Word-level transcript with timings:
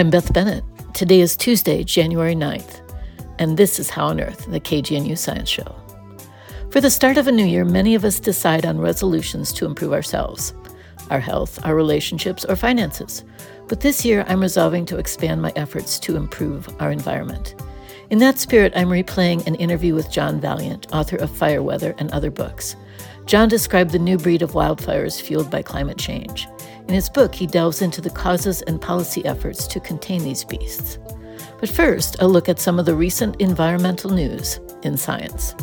I'm 0.00 0.08
Beth 0.08 0.32
Bennett. 0.32 0.64
Today 0.94 1.20
is 1.20 1.36
Tuesday, 1.36 1.84
January 1.84 2.34
9th, 2.34 2.80
and 3.38 3.58
this 3.58 3.78
is 3.78 3.90
How 3.90 4.06
on 4.06 4.18
Earth, 4.18 4.46
the 4.50 4.58
KGNU 4.58 5.18
Science 5.18 5.50
Show. 5.50 5.74
For 6.70 6.80
the 6.80 6.88
start 6.88 7.18
of 7.18 7.28
a 7.28 7.32
new 7.32 7.44
year, 7.44 7.66
many 7.66 7.94
of 7.94 8.02
us 8.02 8.18
decide 8.18 8.64
on 8.64 8.78
resolutions 8.78 9.52
to 9.52 9.66
improve 9.66 9.92
ourselves, 9.92 10.54
our 11.10 11.20
health, 11.20 11.62
our 11.66 11.74
relationships, 11.74 12.46
or 12.46 12.56
finances. 12.56 13.24
But 13.68 13.82
this 13.82 14.02
year, 14.02 14.24
I'm 14.26 14.40
resolving 14.40 14.86
to 14.86 14.96
expand 14.96 15.42
my 15.42 15.52
efforts 15.54 15.98
to 15.98 16.16
improve 16.16 16.66
our 16.80 16.90
environment. 16.90 17.54
In 18.08 18.20
that 18.20 18.38
spirit, 18.38 18.72
I'm 18.74 18.88
replaying 18.88 19.46
an 19.46 19.56
interview 19.56 19.94
with 19.94 20.10
John 20.10 20.40
Vaillant, 20.40 20.86
author 20.94 21.16
of 21.16 21.30
Fire 21.30 21.62
Weather 21.62 21.94
and 21.98 22.10
other 22.10 22.30
books. 22.30 22.74
John 23.30 23.48
described 23.48 23.92
the 23.92 23.98
new 24.00 24.18
breed 24.18 24.42
of 24.42 24.54
wildfires 24.54 25.22
fueled 25.22 25.52
by 25.52 25.62
climate 25.62 25.98
change. 25.98 26.48
In 26.88 26.94
his 26.94 27.08
book, 27.08 27.32
he 27.32 27.46
delves 27.46 27.80
into 27.80 28.00
the 28.00 28.10
causes 28.10 28.60
and 28.62 28.80
policy 28.80 29.24
efforts 29.24 29.68
to 29.68 29.78
contain 29.78 30.24
these 30.24 30.42
beasts. 30.42 30.98
But 31.60 31.68
first, 31.68 32.16
a 32.18 32.26
look 32.26 32.48
at 32.48 32.58
some 32.58 32.80
of 32.80 32.86
the 32.86 32.94
recent 32.96 33.40
environmental 33.40 34.10
news 34.10 34.58
in 34.82 34.96
science. 34.96 35.54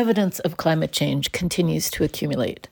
Evidence 0.00 0.40
of 0.40 0.56
climate 0.56 0.92
change 0.92 1.30
continues 1.30 1.90
to 1.90 2.02
accumulate. 2.02 2.68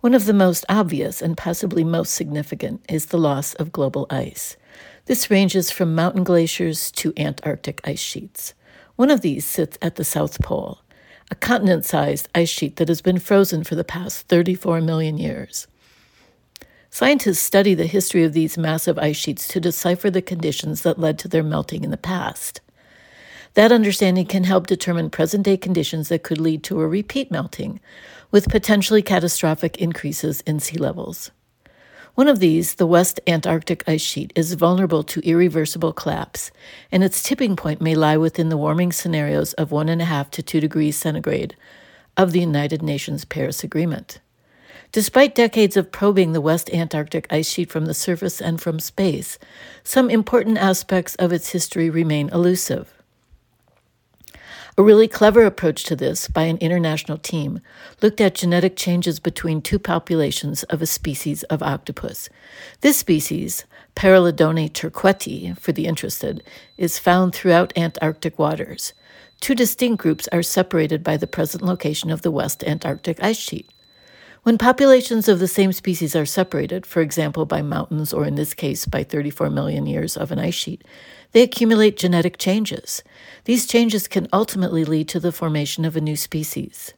One 0.00 0.14
of 0.14 0.24
the 0.24 0.32
most 0.32 0.64
obvious 0.66 1.20
and 1.20 1.36
possibly 1.36 1.84
most 1.84 2.14
significant 2.14 2.82
is 2.88 3.06
the 3.06 3.18
loss 3.18 3.52
of 3.56 3.70
global 3.70 4.06
ice. 4.08 4.56
This 5.04 5.30
ranges 5.30 5.70
from 5.70 5.94
mountain 5.94 6.24
glaciers 6.24 6.90
to 6.92 7.12
Antarctic 7.18 7.82
ice 7.84 8.00
sheets. 8.00 8.54
One 8.96 9.10
of 9.10 9.20
these 9.20 9.44
sits 9.44 9.76
at 9.82 9.96
the 9.96 10.04
South 10.04 10.40
Pole, 10.40 10.78
a 11.30 11.34
continent 11.34 11.84
sized 11.84 12.30
ice 12.34 12.48
sheet 12.48 12.76
that 12.76 12.88
has 12.88 13.02
been 13.02 13.18
frozen 13.18 13.62
for 13.62 13.74
the 13.74 13.84
past 13.84 14.26
34 14.28 14.80
million 14.80 15.18
years. 15.18 15.66
Scientists 16.88 17.40
study 17.40 17.74
the 17.74 17.86
history 17.86 18.24
of 18.24 18.32
these 18.32 18.56
massive 18.56 18.98
ice 18.98 19.16
sheets 19.16 19.46
to 19.48 19.60
decipher 19.60 20.08
the 20.08 20.22
conditions 20.22 20.80
that 20.80 20.98
led 20.98 21.18
to 21.18 21.28
their 21.28 21.42
melting 21.42 21.84
in 21.84 21.90
the 21.90 21.98
past. 21.98 22.62
That 23.54 23.70
understanding 23.70 24.26
can 24.26 24.44
help 24.44 24.66
determine 24.66 25.10
present 25.10 25.44
day 25.44 25.56
conditions 25.56 26.08
that 26.08 26.24
could 26.24 26.40
lead 26.40 26.64
to 26.64 26.80
a 26.80 26.88
repeat 26.88 27.30
melting, 27.30 27.80
with 28.32 28.48
potentially 28.48 29.00
catastrophic 29.00 29.76
increases 29.76 30.40
in 30.40 30.58
sea 30.58 30.76
levels. 30.76 31.30
One 32.16 32.28
of 32.28 32.40
these, 32.40 32.74
the 32.74 32.86
West 32.86 33.20
Antarctic 33.26 33.82
ice 33.88 34.00
sheet, 34.00 34.32
is 34.34 34.54
vulnerable 34.54 35.04
to 35.04 35.20
irreversible 35.20 35.92
collapse, 35.92 36.50
and 36.90 37.02
its 37.02 37.22
tipping 37.22 37.54
point 37.54 37.80
may 37.80 37.94
lie 37.94 38.16
within 38.16 38.48
the 38.48 38.56
warming 38.56 38.92
scenarios 38.92 39.52
of 39.54 39.70
1.5 39.70 40.30
to 40.30 40.42
2 40.42 40.60
degrees 40.60 40.96
centigrade 40.96 41.56
of 42.16 42.32
the 42.32 42.40
United 42.40 42.82
Nations 42.82 43.24
Paris 43.24 43.64
Agreement. 43.64 44.20
Despite 44.92 45.34
decades 45.34 45.76
of 45.76 45.90
probing 45.90 46.32
the 46.32 46.40
West 46.40 46.70
Antarctic 46.72 47.26
ice 47.32 47.48
sheet 47.48 47.70
from 47.70 47.86
the 47.86 47.94
surface 47.94 48.40
and 48.40 48.60
from 48.60 48.78
space, 48.78 49.38
some 49.82 50.08
important 50.08 50.58
aspects 50.58 51.16
of 51.16 51.32
its 51.32 51.50
history 51.50 51.90
remain 51.90 52.28
elusive. 52.28 52.93
A 54.76 54.82
really 54.82 55.06
clever 55.06 55.46
approach 55.46 55.84
to 55.84 55.94
this 55.94 56.26
by 56.26 56.44
an 56.44 56.58
international 56.58 57.16
team 57.16 57.60
looked 58.02 58.20
at 58.20 58.34
genetic 58.34 58.74
changes 58.74 59.20
between 59.20 59.62
two 59.62 59.78
populations 59.78 60.64
of 60.64 60.82
a 60.82 60.86
species 60.86 61.44
of 61.44 61.62
octopus. 61.62 62.28
This 62.80 62.96
species, 62.96 63.66
Pareledone 63.94 64.72
turqueti, 64.72 65.56
for 65.56 65.70
the 65.70 65.86
interested, 65.86 66.42
is 66.76 66.98
found 66.98 67.32
throughout 67.32 67.72
Antarctic 67.76 68.36
waters. 68.36 68.94
Two 69.38 69.54
distinct 69.54 70.02
groups 70.02 70.28
are 70.32 70.42
separated 70.42 71.04
by 71.04 71.18
the 71.18 71.28
present 71.28 71.62
location 71.62 72.10
of 72.10 72.22
the 72.22 72.32
West 72.32 72.64
Antarctic 72.64 73.22
ice 73.22 73.38
sheet. 73.38 73.70
When 74.44 74.58
populations 74.58 75.26
of 75.26 75.38
the 75.38 75.48
same 75.48 75.72
species 75.72 76.14
are 76.14 76.26
separated, 76.26 76.84
for 76.84 77.00
example 77.00 77.46
by 77.46 77.62
mountains 77.62 78.12
or 78.12 78.26
in 78.26 78.34
this 78.34 78.52
case 78.52 78.84
by 78.84 79.02
34 79.02 79.48
million 79.48 79.86
years 79.86 80.18
of 80.18 80.30
an 80.30 80.38
ice 80.38 80.52
sheet, 80.52 80.84
they 81.32 81.40
accumulate 81.40 81.96
genetic 81.96 82.36
changes. 82.36 83.02
These 83.44 83.66
changes 83.66 84.06
can 84.06 84.28
ultimately 84.34 84.84
lead 84.84 85.08
to 85.08 85.18
the 85.18 85.32
formation 85.32 85.86
of 85.86 85.96
a 85.96 86.00
new 86.02 86.14
species. 86.14 86.92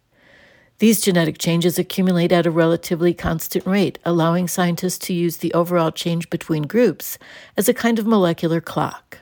These 0.80 1.00
genetic 1.00 1.38
changes 1.38 1.78
accumulate 1.78 2.32
at 2.32 2.46
a 2.46 2.50
relatively 2.50 3.14
constant 3.14 3.64
rate, 3.64 4.00
allowing 4.04 4.48
scientists 4.48 4.98
to 5.06 5.14
use 5.14 5.36
the 5.36 5.54
overall 5.54 5.92
change 5.92 6.28
between 6.30 6.64
groups 6.64 7.16
as 7.56 7.68
a 7.68 7.74
kind 7.74 8.00
of 8.00 8.08
molecular 8.08 8.60
clock. 8.60 9.18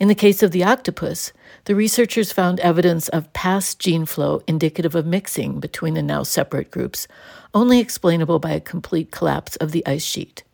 In 0.00 0.06
the 0.06 0.14
case 0.14 0.44
of 0.44 0.52
the 0.52 0.62
octopus, 0.62 1.32
the 1.64 1.74
researchers 1.74 2.30
found 2.30 2.60
evidence 2.60 3.08
of 3.08 3.32
past 3.32 3.80
gene 3.80 4.06
flow 4.06 4.42
indicative 4.46 4.94
of 4.94 5.06
mixing 5.06 5.58
between 5.58 5.94
the 5.94 6.02
now 6.02 6.22
separate 6.22 6.70
groups, 6.70 7.08
only 7.52 7.80
explainable 7.80 8.38
by 8.38 8.52
a 8.52 8.60
complete 8.60 9.10
collapse 9.10 9.56
of 9.56 9.72
the 9.72 9.84
ice 9.86 10.04
sheet. 10.04 10.44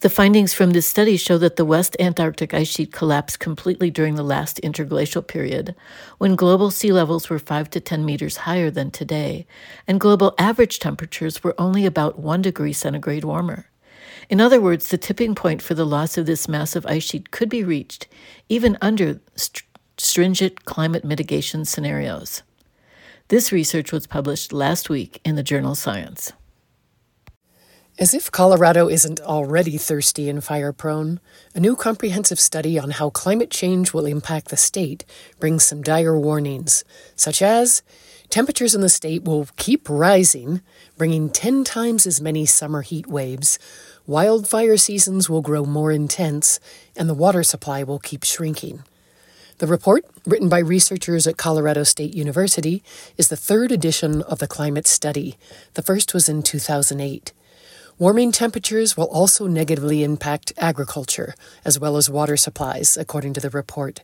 The 0.00 0.08
findings 0.08 0.54
from 0.54 0.70
this 0.70 0.86
study 0.86 1.18
show 1.18 1.36
that 1.38 1.56
the 1.56 1.66
West 1.66 1.96
Antarctic 2.00 2.54
ice 2.54 2.66
sheet 2.68 2.92
collapsed 2.92 3.38
completely 3.38 3.90
during 3.90 4.14
the 4.14 4.24
last 4.24 4.58
interglacial 4.60 5.22
period, 5.22 5.76
when 6.16 6.34
global 6.34 6.70
sea 6.70 6.92
levels 6.92 7.28
were 7.28 7.38
5 7.38 7.68
to 7.70 7.78
10 7.80 8.04
meters 8.06 8.38
higher 8.38 8.70
than 8.70 8.90
today, 8.90 9.46
and 9.86 10.00
global 10.00 10.34
average 10.38 10.78
temperatures 10.78 11.44
were 11.44 11.54
only 11.58 11.84
about 11.84 12.18
1 12.18 12.40
degree 12.40 12.72
centigrade 12.72 13.24
warmer. 13.24 13.66
In 14.32 14.40
other 14.40 14.62
words, 14.62 14.88
the 14.88 14.96
tipping 14.96 15.34
point 15.34 15.60
for 15.60 15.74
the 15.74 15.84
loss 15.84 16.16
of 16.16 16.24
this 16.24 16.48
massive 16.48 16.86
ice 16.86 17.02
sheet 17.02 17.32
could 17.32 17.50
be 17.50 17.62
reached 17.62 18.08
even 18.48 18.78
under 18.80 19.20
st- 19.34 19.62
stringent 19.98 20.64
climate 20.64 21.04
mitigation 21.04 21.66
scenarios. 21.66 22.42
This 23.28 23.52
research 23.52 23.92
was 23.92 24.06
published 24.06 24.50
last 24.50 24.88
week 24.88 25.20
in 25.22 25.36
the 25.36 25.42
journal 25.42 25.74
Science. 25.74 26.32
As 27.98 28.14
if 28.14 28.32
Colorado 28.32 28.88
isn't 28.88 29.20
already 29.20 29.76
thirsty 29.76 30.30
and 30.30 30.42
fire 30.42 30.72
prone, 30.72 31.20
a 31.54 31.60
new 31.60 31.76
comprehensive 31.76 32.40
study 32.40 32.78
on 32.78 32.92
how 32.92 33.10
climate 33.10 33.50
change 33.50 33.92
will 33.92 34.06
impact 34.06 34.48
the 34.48 34.56
state 34.56 35.04
brings 35.40 35.64
some 35.64 35.82
dire 35.82 36.18
warnings, 36.18 36.84
such 37.14 37.42
as 37.42 37.82
temperatures 38.30 38.74
in 38.74 38.80
the 38.80 38.88
state 38.88 39.24
will 39.24 39.46
keep 39.58 39.90
rising, 39.90 40.62
bringing 40.96 41.28
10 41.28 41.64
times 41.64 42.06
as 42.06 42.18
many 42.18 42.46
summer 42.46 42.80
heat 42.80 43.06
waves, 43.06 43.58
wildfire 44.06 44.76
seasons 44.76 45.28
will 45.28 45.42
grow 45.42 45.64
more 45.64 45.92
intense, 45.92 46.60
and 46.96 47.08
the 47.08 47.14
water 47.14 47.42
supply 47.42 47.82
will 47.82 47.98
keep 47.98 48.24
shrinking. 48.24 48.84
The 49.58 49.66
report, 49.66 50.04
written 50.26 50.48
by 50.48 50.58
researchers 50.58 51.26
at 51.26 51.36
Colorado 51.36 51.84
State 51.84 52.14
University, 52.14 52.82
is 53.16 53.28
the 53.28 53.36
third 53.36 53.70
edition 53.70 54.22
of 54.22 54.40
the 54.40 54.48
climate 54.48 54.86
study. 54.86 55.36
The 55.74 55.82
first 55.82 56.14
was 56.14 56.28
in 56.28 56.42
2008. 56.42 57.32
Warming 57.98 58.32
temperatures 58.32 58.96
will 58.96 59.06
also 59.06 59.46
negatively 59.46 60.02
impact 60.02 60.52
agriculture 60.58 61.34
as 61.64 61.78
well 61.78 61.96
as 61.96 62.10
water 62.10 62.36
supplies, 62.36 62.96
according 62.96 63.34
to 63.34 63.40
the 63.40 63.50
report. 63.50 64.00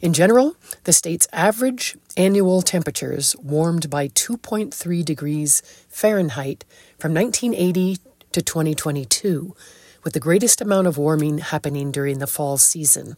In 0.00 0.12
general, 0.12 0.56
the 0.84 0.92
state's 0.92 1.26
average 1.32 1.96
annual 2.16 2.62
temperatures 2.62 3.34
warmed 3.42 3.88
by 3.88 4.08
2.3 4.08 5.04
degrees 5.04 5.62
Fahrenheit 5.88 6.64
from 6.98 7.14
1980 7.14 7.98
to 8.32 8.42
2022, 8.42 9.54
with 10.04 10.12
the 10.12 10.20
greatest 10.20 10.60
amount 10.60 10.86
of 10.86 10.98
warming 10.98 11.38
happening 11.38 11.90
during 11.90 12.18
the 12.18 12.26
fall 12.26 12.58
season. 12.58 13.16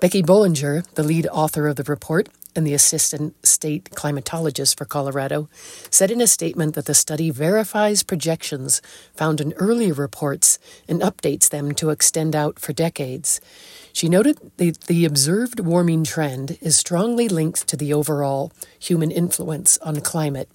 Becky 0.00 0.22
Bolinger, 0.22 0.82
the 0.94 1.02
lead 1.02 1.26
author 1.26 1.68
of 1.68 1.76
the 1.76 1.82
report 1.82 2.28
and 2.56 2.66
the 2.66 2.74
assistant 2.74 3.34
state 3.46 3.90
climatologist 3.90 4.76
for 4.76 4.84
Colorado, 4.84 5.48
said 5.90 6.10
in 6.10 6.20
a 6.20 6.26
statement 6.26 6.74
that 6.74 6.86
the 6.86 6.94
study 6.94 7.30
verifies 7.30 8.02
projections 8.02 8.80
found 9.14 9.40
in 9.40 9.52
earlier 9.54 9.94
reports 9.94 10.58
and 10.88 11.00
updates 11.00 11.48
them 11.48 11.72
to 11.74 11.90
extend 11.90 12.34
out 12.34 12.58
for 12.58 12.72
decades. 12.72 13.40
She 13.92 14.08
noted 14.08 14.38
that 14.56 14.80
the 14.82 15.04
observed 15.04 15.60
warming 15.60 16.04
trend 16.04 16.58
is 16.60 16.76
strongly 16.76 17.28
linked 17.28 17.68
to 17.68 17.76
the 17.76 17.92
overall 17.92 18.52
human 18.78 19.10
influence 19.10 19.78
on 19.78 20.00
climate 20.00 20.48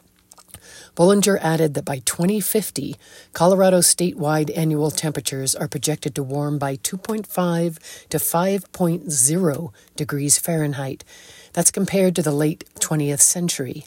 Bolinger 0.95 1.38
added 1.42 1.74
that 1.74 1.83
by 1.83 2.00
2050, 2.00 2.95
Colorado's 3.33 3.94
statewide 3.94 4.56
annual 4.57 4.92
temperatures 4.92 5.53
are 5.53 5.68
projected 5.68 6.15
to 6.15 6.24
warm 6.24 6.57
by 6.57 6.77
2.5 6.77 8.07
to 8.09 8.18
5.0 8.18 9.74
degrees 9.97 10.38
Fahrenheit. 10.38 11.03
That's 11.51 11.71
compared 11.71 12.15
to 12.15 12.21
the 12.21 12.31
late 12.31 12.63
20th 12.80 13.19
century, 13.19 13.83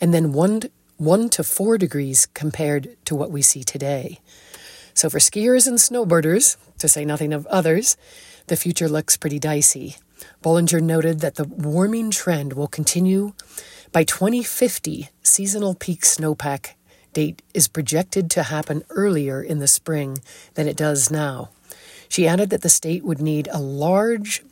and 0.00 0.12
then 0.12 0.32
1, 0.32 0.62
1 0.96 1.28
to 1.30 1.44
4 1.44 1.78
degrees 1.78 2.26
compared 2.26 2.96
to 3.04 3.14
what 3.14 3.30
we 3.30 3.40
see 3.40 3.62
today. 3.62 4.18
So, 4.94 5.08
for 5.08 5.20
skiers 5.20 5.68
and 5.68 5.78
snowboarders, 5.78 6.56
to 6.78 6.88
say 6.88 7.04
nothing 7.04 7.32
of 7.32 7.46
others, 7.46 7.96
the 8.48 8.56
future 8.56 8.88
looks 8.88 9.16
pretty 9.16 9.38
dicey. 9.38 9.96
Bolinger 10.42 10.80
noted 10.80 11.20
that 11.20 11.36
the 11.36 11.44
warming 11.44 12.10
trend 12.10 12.52
will 12.52 12.68
continue. 12.68 13.32
By 13.92 14.04
2050, 14.04 15.08
seasonal 15.22 15.74
peak 15.74 16.02
snowpack 16.02 16.74
date 17.12 17.42
is 17.54 17.68
projected 17.68 18.30
to 18.30 18.44
happen 18.44 18.84
earlier 18.90 19.42
in 19.42 19.58
the 19.58 19.68
spring 19.68 20.18
than 20.54 20.68
it 20.68 20.76
does 20.76 21.10
now. 21.10 21.50
She 22.08 22.28
added 22.28 22.50
that 22.50 22.62
the 22.62 22.68
state 22.68 23.04
would 23.04 23.20
need 23.20 23.48
a 23.50 23.60
large 23.60 24.42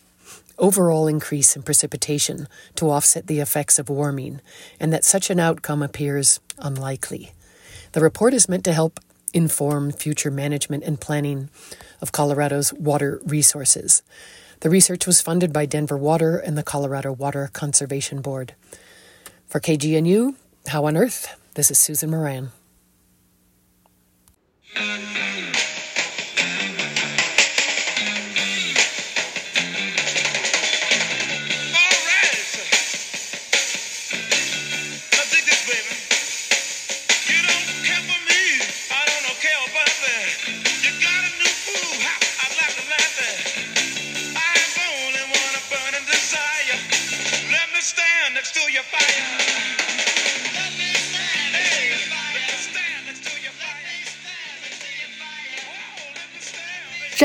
overall 0.59 1.07
increase 1.07 1.55
in 1.55 1.63
precipitation 1.63 2.49
to 2.77 2.91
offset 2.91 3.27
the 3.27 3.41
effects 3.41 3.79
of 3.79 3.89
warming, 3.89 4.41
and 4.81 4.93
that 4.93 5.05
such 5.05 5.31
an 5.31 5.39
outcome 5.39 5.83
appears 5.83 6.41
unlikely. 6.59 7.33
The 7.93 8.01
report 8.01 8.35
is 8.35 8.49
meant 8.49 8.65
to 8.65 8.73
help 8.73 9.01
inform 9.33 9.93
future 9.93 10.31
management 10.31 10.85
and 10.85 11.01
planning 11.01 11.51
of 12.01 12.13
Colorado's 12.13 12.73
water 12.73 13.21
resources. 13.25 14.03
The 14.67 14.71
research 14.71 15.07
was 15.07 15.21
funded 15.21 15.53
by 15.53 15.65
Denver 15.65 15.97
Water 15.97 16.39
and 16.39 16.59
the 16.59 16.63
Colorado 16.65 17.13
Water 17.13 17.49
Conservation 17.53 18.21
Board. 18.21 18.57
For 19.47 19.61
KGNU, 19.61 20.35
How 20.67 20.87
on 20.87 20.97
Earth? 20.97 21.39
This 21.55 21.71
is 21.71 21.79
Susan 21.79 22.11
Moran. 22.11 22.51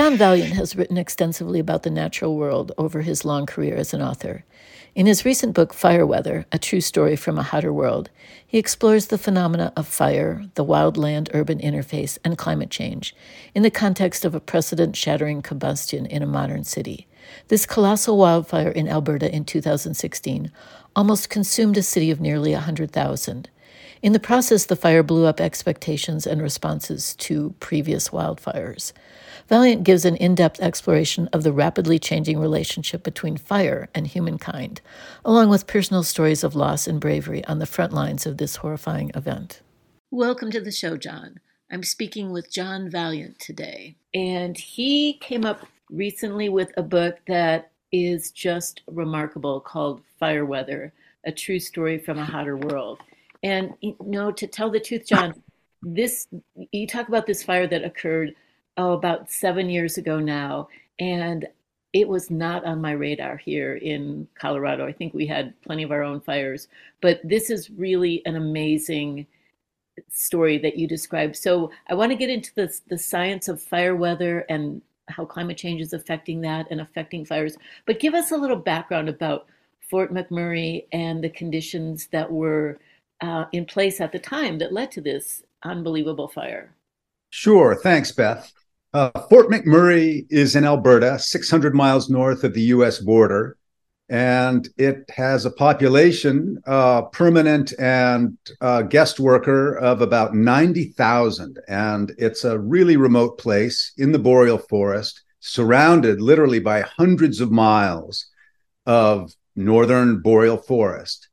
John 0.01 0.17
Vaillant 0.17 0.53
has 0.53 0.75
written 0.75 0.97
extensively 0.97 1.59
about 1.59 1.83
the 1.83 1.91
natural 1.91 2.35
world 2.35 2.71
over 2.75 3.03
his 3.03 3.23
long 3.23 3.45
career 3.45 3.75
as 3.75 3.93
an 3.93 4.01
author. 4.01 4.43
In 4.95 5.05
his 5.05 5.25
recent 5.25 5.53
book, 5.53 5.75
Fire 5.75 6.07
Weather 6.07 6.47
A 6.51 6.57
True 6.57 6.81
Story 6.81 7.15
from 7.15 7.37
a 7.37 7.43
Hotter 7.43 7.71
World, 7.71 8.09
he 8.47 8.57
explores 8.57 9.05
the 9.05 9.19
phenomena 9.19 9.71
of 9.77 9.87
fire, 9.87 10.41
the 10.55 10.65
wildland 10.65 11.29
urban 11.35 11.59
interface, 11.59 12.17
and 12.25 12.35
climate 12.35 12.71
change 12.71 13.15
in 13.53 13.61
the 13.61 13.69
context 13.69 14.25
of 14.25 14.33
a 14.33 14.39
precedent 14.39 14.95
shattering 14.95 15.43
combustion 15.43 16.07
in 16.07 16.23
a 16.23 16.25
modern 16.25 16.63
city. 16.63 17.05
This 17.49 17.67
colossal 17.67 18.17
wildfire 18.17 18.71
in 18.71 18.87
Alberta 18.87 19.31
in 19.31 19.45
2016 19.45 20.51
almost 20.95 21.29
consumed 21.29 21.77
a 21.77 21.83
city 21.83 22.09
of 22.09 22.19
nearly 22.19 22.53
100,000. 22.53 23.51
In 24.03 24.13
the 24.13 24.19
process, 24.19 24.65
the 24.65 24.75
fire 24.75 25.03
blew 25.03 25.27
up 25.27 25.39
expectations 25.39 26.25
and 26.25 26.41
responses 26.41 27.13
to 27.17 27.53
previous 27.59 28.09
wildfires. 28.09 28.93
Vaillant 29.47 29.83
gives 29.83 30.05
an 30.05 30.15
in 30.15 30.33
depth 30.33 30.59
exploration 30.59 31.29
of 31.31 31.43
the 31.43 31.51
rapidly 31.51 31.99
changing 31.99 32.39
relationship 32.39 33.03
between 33.03 33.37
fire 33.37 33.89
and 33.93 34.07
humankind, 34.07 34.81
along 35.23 35.49
with 35.49 35.67
personal 35.67 36.01
stories 36.01 36.43
of 36.43 36.55
loss 36.55 36.87
and 36.87 36.99
bravery 36.99 37.45
on 37.45 37.59
the 37.59 37.67
front 37.67 37.93
lines 37.93 38.25
of 38.25 38.37
this 38.37 38.55
horrifying 38.55 39.11
event. 39.13 39.61
Welcome 40.09 40.49
to 40.49 40.61
the 40.61 40.71
show, 40.71 40.97
John. 40.97 41.39
I'm 41.71 41.83
speaking 41.83 42.31
with 42.31 42.51
John 42.51 42.89
Vaillant 42.89 43.37
today, 43.37 43.97
and 44.15 44.57
he 44.57 45.13
came 45.21 45.45
up 45.45 45.67
recently 45.91 46.49
with 46.49 46.71
a 46.75 46.81
book 46.81 47.19
that 47.27 47.69
is 47.91 48.31
just 48.31 48.81
remarkable 48.87 49.59
called 49.59 50.01
Fire 50.19 50.45
Weather 50.45 50.91
A 51.23 51.31
True 51.31 51.59
Story 51.59 51.99
from 51.99 52.17
a 52.17 52.25
Hotter 52.25 52.57
World. 52.57 52.97
And, 53.43 53.73
you 53.81 53.95
know, 53.99 54.31
to 54.31 54.47
tell 54.47 54.69
the 54.69 54.79
truth, 54.79 55.07
John, 55.07 55.33
this, 55.81 56.27
you 56.71 56.87
talk 56.87 57.07
about 57.07 57.25
this 57.25 57.43
fire 57.43 57.67
that 57.67 57.83
occurred 57.83 58.35
oh, 58.77 58.93
about 58.93 59.31
seven 59.31 59.69
years 59.69 59.97
ago 59.97 60.19
now. 60.19 60.67
And 60.99 61.47
it 61.93 62.07
was 62.07 62.29
not 62.29 62.63
on 62.63 62.81
my 62.81 62.91
radar 62.91 63.37
here 63.37 63.75
in 63.75 64.27
Colorado. 64.35 64.87
I 64.87 64.93
think 64.93 65.13
we 65.13 65.27
had 65.27 65.59
plenty 65.61 65.83
of 65.83 65.91
our 65.91 66.03
own 66.03 66.21
fires, 66.21 66.67
but 67.01 67.19
this 67.23 67.49
is 67.49 67.69
really 67.69 68.25
an 68.25 68.37
amazing 68.37 69.27
story 70.09 70.57
that 70.59 70.77
you 70.77 70.87
described. 70.87 71.35
So 71.35 71.71
I 71.89 71.95
want 71.95 72.11
to 72.11 72.17
get 72.17 72.29
into 72.29 72.53
the, 72.55 72.73
the 72.87 72.97
science 72.97 73.49
of 73.49 73.61
fire 73.61 73.95
weather 73.95 74.45
and 74.47 74.81
how 75.09 75.25
climate 75.25 75.57
change 75.57 75.81
is 75.81 75.91
affecting 75.91 76.39
that 76.41 76.67
and 76.71 76.79
affecting 76.79 77.25
fires. 77.25 77.57
But 77.85 77.99
give 77.99 78.13
us 78.13 78.31
a 78.31 78.37
little 78.37 78.55
background 78.55 79.09
about 79.09 79.47
Fort 79.89 80.13
McMurray 80.13 80.85
and 80.93 81.21
the 81.21 81.29
conditions 81.29 82.07
that 82.07 82.31
were 82.31 82.79
uh, 83.21 83.45
in 83.51 83.65
place 83.65 84.01
at 84.01 84.11
the 84.11 84.19
time 84.19 84.57
that 84.57 84.73
led 84.73 84.91
to 84.91 85.01
this 85.01 85.43
unbelievable 85.63 86.27
fire. 86.27 86.75
Sure. 87.29 87.75
Thanks, 87.75 88.11
Beth. 88.11 88.51
Uh, 88.93 89.11
Fort 89.29 89.49
McMurray 89.49 90.25
is 90.29 90.55
in 90.55 90.65
Alberta, 90.65 91.17
600 91.17 91.73
miles 91.73 92.09
north 92.09 92.43
of 92.43 92.53
the 92.53 92.63
US 92.63 92.99
border, 92.99 93.57
and 94.09 94.67
it 94.75 95.09
has 95.15 95.45
a 95.45 95.51
population, 95.51 96.61
uh, 96.67 97.03
permanent 97.03 97.73
and 97.79 98.37
uh, 98.59 98.81
guest 98.81 99.21
worker, 99.21 99.77
of 99.77 100.01
about 100.01 100.35
90,000. 100.35 101.57
And 101.69 102.13
it's 102.17 102.43
a 102.43 102.59
really 102.59 102.97
remote 102.97 103.37
place 103.37 103.93
in 103.97 104.11
the 104.11 104.19
boreal 104.19 104.57
forest, 104.57 105.21
surrounded 105.39 106.19
literally 106.19 106.59
by 106.59 106.81
hundreds 106.81 107.39
of 107.39 107.51
miles 107.51 108.27
of 108.85 109.33
northern 109.55 110.19
boreal 110.19 110.57
forest. 110.57 111.29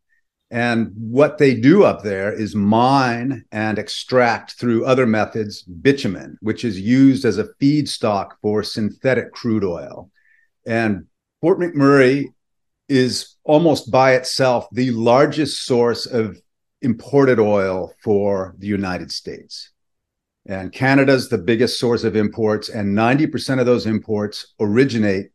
And 0.51 0.93
what 0.97 1.37
they 1.37 1.55
do 1.55 1.85
up 1.85 2.03
there 2.03 2.33
is 2.33 2.55
mine 2.55 3.45
and 3.53 3.79
extract 3.79 4.53
through 4.53 4.87
other 4.87 5.07
methods 5.07 5.63
bitumen, 5.63 6.39
which 6.41 6.65
is 6.65 6.81
used 6.81 7.27
as 7.27 7.37
a 7.37 7.49
feedstock 7.61 8.33
for 8.41 8.63
synthetic 8.63 9.33
crude 9.33 9.65
oil. 9.65 10.11
And 10.67 11.07
Fort 11.43 11.59
McMurray 11.59 12.27
is 12.89 13.37
almost 13.45 13.91
by 13.91 14.15
itself 14.15 14.67
the 14.73 14.91
largest 14.93 15.65
source 15.65 16.07
of 16.07 16.41
imported 16.81 17.39
oil 17.39 17.93
for 18.03 18.55
the 18.59 18.67
United 18.67 19.13
States. 19.13 19.71
And 20.47 20.73
Canada's 20.73 21.29
the 21.29 21.37
biggest 21.37 21.79
source 21.79 22.05
of 22.05 22.17
imports, 22.17 22.71
and 22.71 22.97
90% 22.97 23.61
of 23.61 23.67
those 23.67 23.85
imports 23.85 24.55
originate 24.59 25.31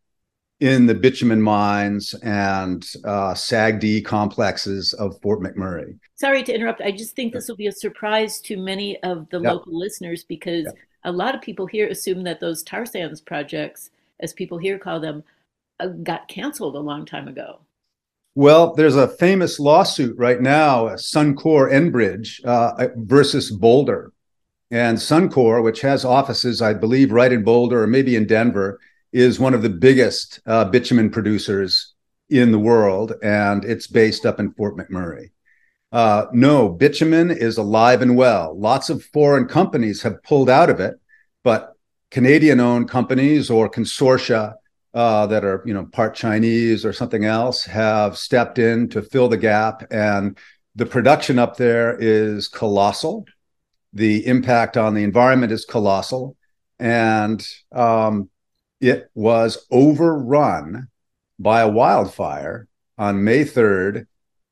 in 0.63 0.86
the 0.86 0.96
bitumen 0.96 1.41
mines 1.41 2.13
and 2.24 2.89
uh, 3.03 3.34
SAGD 3.34 4.05
complexes 4.05 4.93
of 4.93 5.20
Fort 5.22 5.41
McMurray. 5.41 6.00
Sorry 6.15 6.41
to 6.41 6.55
interrupt. 6.55 6.79
I 6.79 6.91
just 6.91 7.17
think 7.17 7.34
this 7.34 7.50
will 7.50 7.58
be 7.58 7.67
a 7.67 7.72
surprise 7.74 8.39
to 8.41 8.55
many 8.55 8.98
of 9.03 9.29
the 9.29 9.41
yep. 9.41 9.51
local 9.55 9.77
listeners 9.77 10.24
because 10.24 10.63
yep. 10.63 10.75
a 11.03 11.12
lot 11.12 11.36
of 11.36 11.41
people 11.41 11.65
here 11.65 11.89
assume 11.89 12.24
that 12.24 12.39
those 12.39 12.63
tar 12.63 12.86
sands 12.86 13.20
projects, 13.20 13.89
as 14.22 14.32
people 14.32 14.58
here 14.58 14.79
call 14.79 15.01
them, 15.01 15.25
uh, 15.82 15.88
got 15.88 16.29
canceled 16.29 16.77
a 16.77 16.79
long 16.79 17.05
time 17.05 17.27
ago. 17.27 17.60
Well, 18.34 18.74
there's 18.74 18.96
a 18.96 19.10
famous 19.10 19.60
lawsuit 19.60 20.17
right 20.17 20.39
now, 20.39 20.88
Suncor 20.91 21.70
Energy 21.70 22.41
uh, 22.46 22.88
versus 22.96 23.51
Boulder. 23.51 24.13
And 24.72 24.98
Suncor, 24.98 25.62
which 25.62 25.82
has 25.82 26.05
offices, 26.05 26.62
I 26.62 26.74
believe, 26.74 27.12
right 27.12 27.34
in 27.34 27.43
Boulder 27.43 27.84
or 27.84 27.88
maybe 27.88 28.15
in 28.15 28.25
Denver, 28.27 28.79
is 29.13 29.39
one 29.39 29.53
of 29.53 29.62
the 29.62 29.70
biggest 29.70 30.41
uh, 30.46 30.65
bitumen 30.65 31.10
producers 31.10 31.93
in 32.29 32.51
the 32.51 32.60
world, 32.60 33.13
and 33.22 33.63
it's 33.63 33.88
based 33.88 34.25
up 34.25 34.39
in 34.39 34.51
Fort 34.53 34.75
McMurray. 34.75 35.29
Uh, 35.91 36.25
no, 36.34 36.70
bitumen 36.70 37.29
is 37.29 37.58
alive 37.58 38.01
and 38.01 38.17
well. 38.17 38.60
Lots 38.60 38.89
of 38.89 39.03
foreign 39.05 39.48
companies 39.48 40.01
have 40.01 40.24
pulled 40.24 40.50
out 40.50 40.72
of 40.72 40.79
it, 40.79 40.96
but 41.43 41.74
Canadian-owned 42.10 42.89
companies 42.89 43.51
or 43.51 43.70
consortia 43.70 44.55
uh, 44.96 45.27
that 45.27 45.43
are, 45.43 45.63
you 45.65 45.74
know, 45.74 45.86
part 45.86 46.15
Chinese 46.15 46.84
or 46.84 46.93
something 46.93 47.25
else 47.25 47.65
have 47.65 48.17
stepped 48.17 48.58
in 48.58 48.89
to 48.89 49.01
fill 49.01 49.27
the 49.27 49.38
gap, 49.38 49.84
and 49.91 50.38
the 50.75 50.86
production 50.88 51.38
up 51.38 51.58
there 51.58 51.96
is 52.00 52.48
colossal. 52.48 53.25
The 53.93 54.25
impact 54.25 54.75
on 54.75 54.96
the 54.96 55.03
environment 55.03 55.51
is 55.51 55.65
colossal, 55.65 56.36
and 56.79 57.48
um, 57.72 58.29
it 58.84 59.10
was 59.16 59.66
overrun 59.72 60.90
by 61.40 61.62
a 61.62 61.70
wildfire 61.70 62.68
on 62.98 63.24
May 63.24 63.46
3rd, 63.46 64.08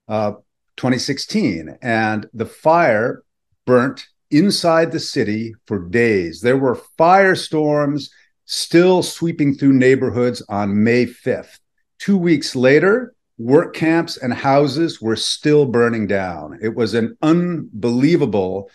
uh, 0.08 0.32
2016. 0.78 1.78
And 1.82 2.30
the 2.34 2.46
fire 2.46 3.24
burnt 3.66 4.08
inside 4.32 4.94
the 4.94 5.00
city 5.00 5.54
for 5.68 5.90
days. 5.90 6.40
There 6.40 6.58
were 6.58 6.80
firestorms 6.98 8.10
still 8.46 9.04
sweeping 9.04 9.54
through 9.54 9.74
neighborhoods 9.74 10.42
on 10.48 10.82
May 10.82 11.06
5th. 11.06 11.60
Two 12.00 12.18
weeks 12.18 12.56
later, 12.56 13.14
work 13.38 13.76
camps 13.76 14.16
and 14.16 14.34
houses 14.34 15.02
were 15.02 15.18
still 15.18 15.66
burning 15.66 16.08
down. 16.08 16.58
It 16.62 16.74
was 16.74 16.94
an 16.94 17.18
unbelievable 17.22 18.70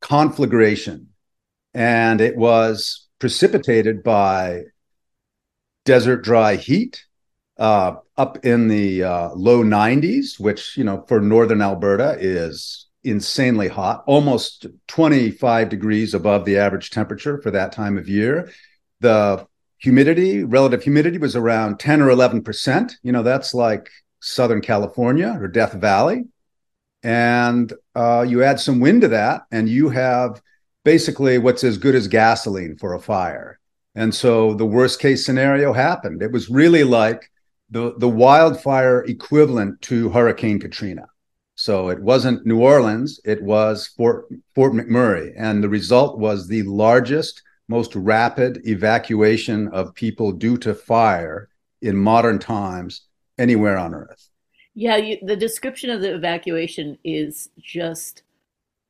conflagration 0.00 1.08
and 1.74 2.20
it 2.20 2.36
was 2.36 3.08
precipitated 3.18 4.02
by 4.02 4.62
desert 5.84 6.22
dry 6.22 6.56
heat 6.56 7.04
uh, 7.58 7.96
up 8.16 8.44
in 8.44 8.68
the 8.68 9.04
uh, 9.04 9.30
low 9.34 9.62
90s, 9.62 10.40
which 10.40 10.76
you 10.76 10.84
know 10.84 11.04
for 11.08 11.20
northern 11.20 11.62
Alberta 11.62 12.16
is 12.18 12.88
insanely 13.04 13.68
hot, 13.68 14.04
almost 14.06 14.66
25 14.88 15.68
degrees 15.68 16.14
above 16.14 16.44
the 16.44 16.56
average 16.58 16.90
temperature 16.90 17.40
for 17.42 17.50
that 17.50 17.72
time 17.72 17.98
of 17.98 18.08
year. 18.08 18.50
The 19.00 19.46
humidity, 19.78 20.44
relative 20.44 20.82
humidity, 20.82 21.18
was 21.18 21.34
around 21.34 21.78
10 21.80 22.00
or 22.00 22.10
11 22.10 22.42
percent. 22.42 22.96
You 23.02 23.12
know 23.12 23.22
that's 23.22 23.54
like 23.54 23.90
Southern 24.20 24.60
California 24.60 25.36
or 25.40 25.48
Death 25.48 25.74
Valley, 25.74 26.24
and 27.02 27.72
uh, 27.94 28.24
you 28.26 28.42
add 28.42 28.60
some 28.60 28.80
wind 28.80 29.02
to 29.02 29.08
that, 29.08 29.42
and 29.50 29.68
you 29.68 29.90
have 29.90 30.40
basically 30.84 31.38
what's 31.38 31.64
as 31.64 31.78
good 31.78 31.94
as 31.94 32.08
gasoline 32.08 32.76
for 32.76 32.94
a 32.94 33.00
fire. 33.00 33.58
And 33.94 34.14
so 34.14 34.54
the 34.54 34.66
worst 34.66 35.00
case 35.00 35.24
scenario 35.24 35.72
happened. 35.72 36.22
It 36.22 36.32
was 36.32 36.48
really 36.48 36.84
like 36.84 37.30
the, 37.70 37.94
the 37.98 38.08
wildfire 38.08 39.04
equivalent 39.04 39.80
to 39.82 40.10
Hurricane 40.10 40.58
Katrina. 40.58 41.06
So 41.54 41.90
it 41.90 42.00
wasn't 42.00 42.46
New 42.46 42.60
Orleans, 42.60 43.20
it 43.24 43.42
was 43.42 43.86
Fort, 43.86 44.26
Fort 44.54 44.72
McMurray. 44.72 45.32
And 45.36 45.62
the 45.62 45.68
result 45.68 46.18
was 46.18 46.48
the 46.48 46.62
largest, 46.62 47.42
most 47.68 47.94
rapid 47.94 48.66
evacuation 48.66 49.68
of 49.68 49.94
people 49.94 50.32
due 50.32 50.56
to 50.58 50.74
fire 50.74 51.48
in 51.82 51.96
modern 51.96 52.38
times 52.38 53.02
anywhere 53.38 53.76
on 53.76 53.94
earth. 53.94 54.30
Yeah, 54.74 54.96
you, 54.96 55.18
the 55.22 55.36
description 55.36 55.90
of 55.90 56.00
the 56.00 56.14
evacuation 56.14 56.98
is 57.04 57.50
just 57.60 58.22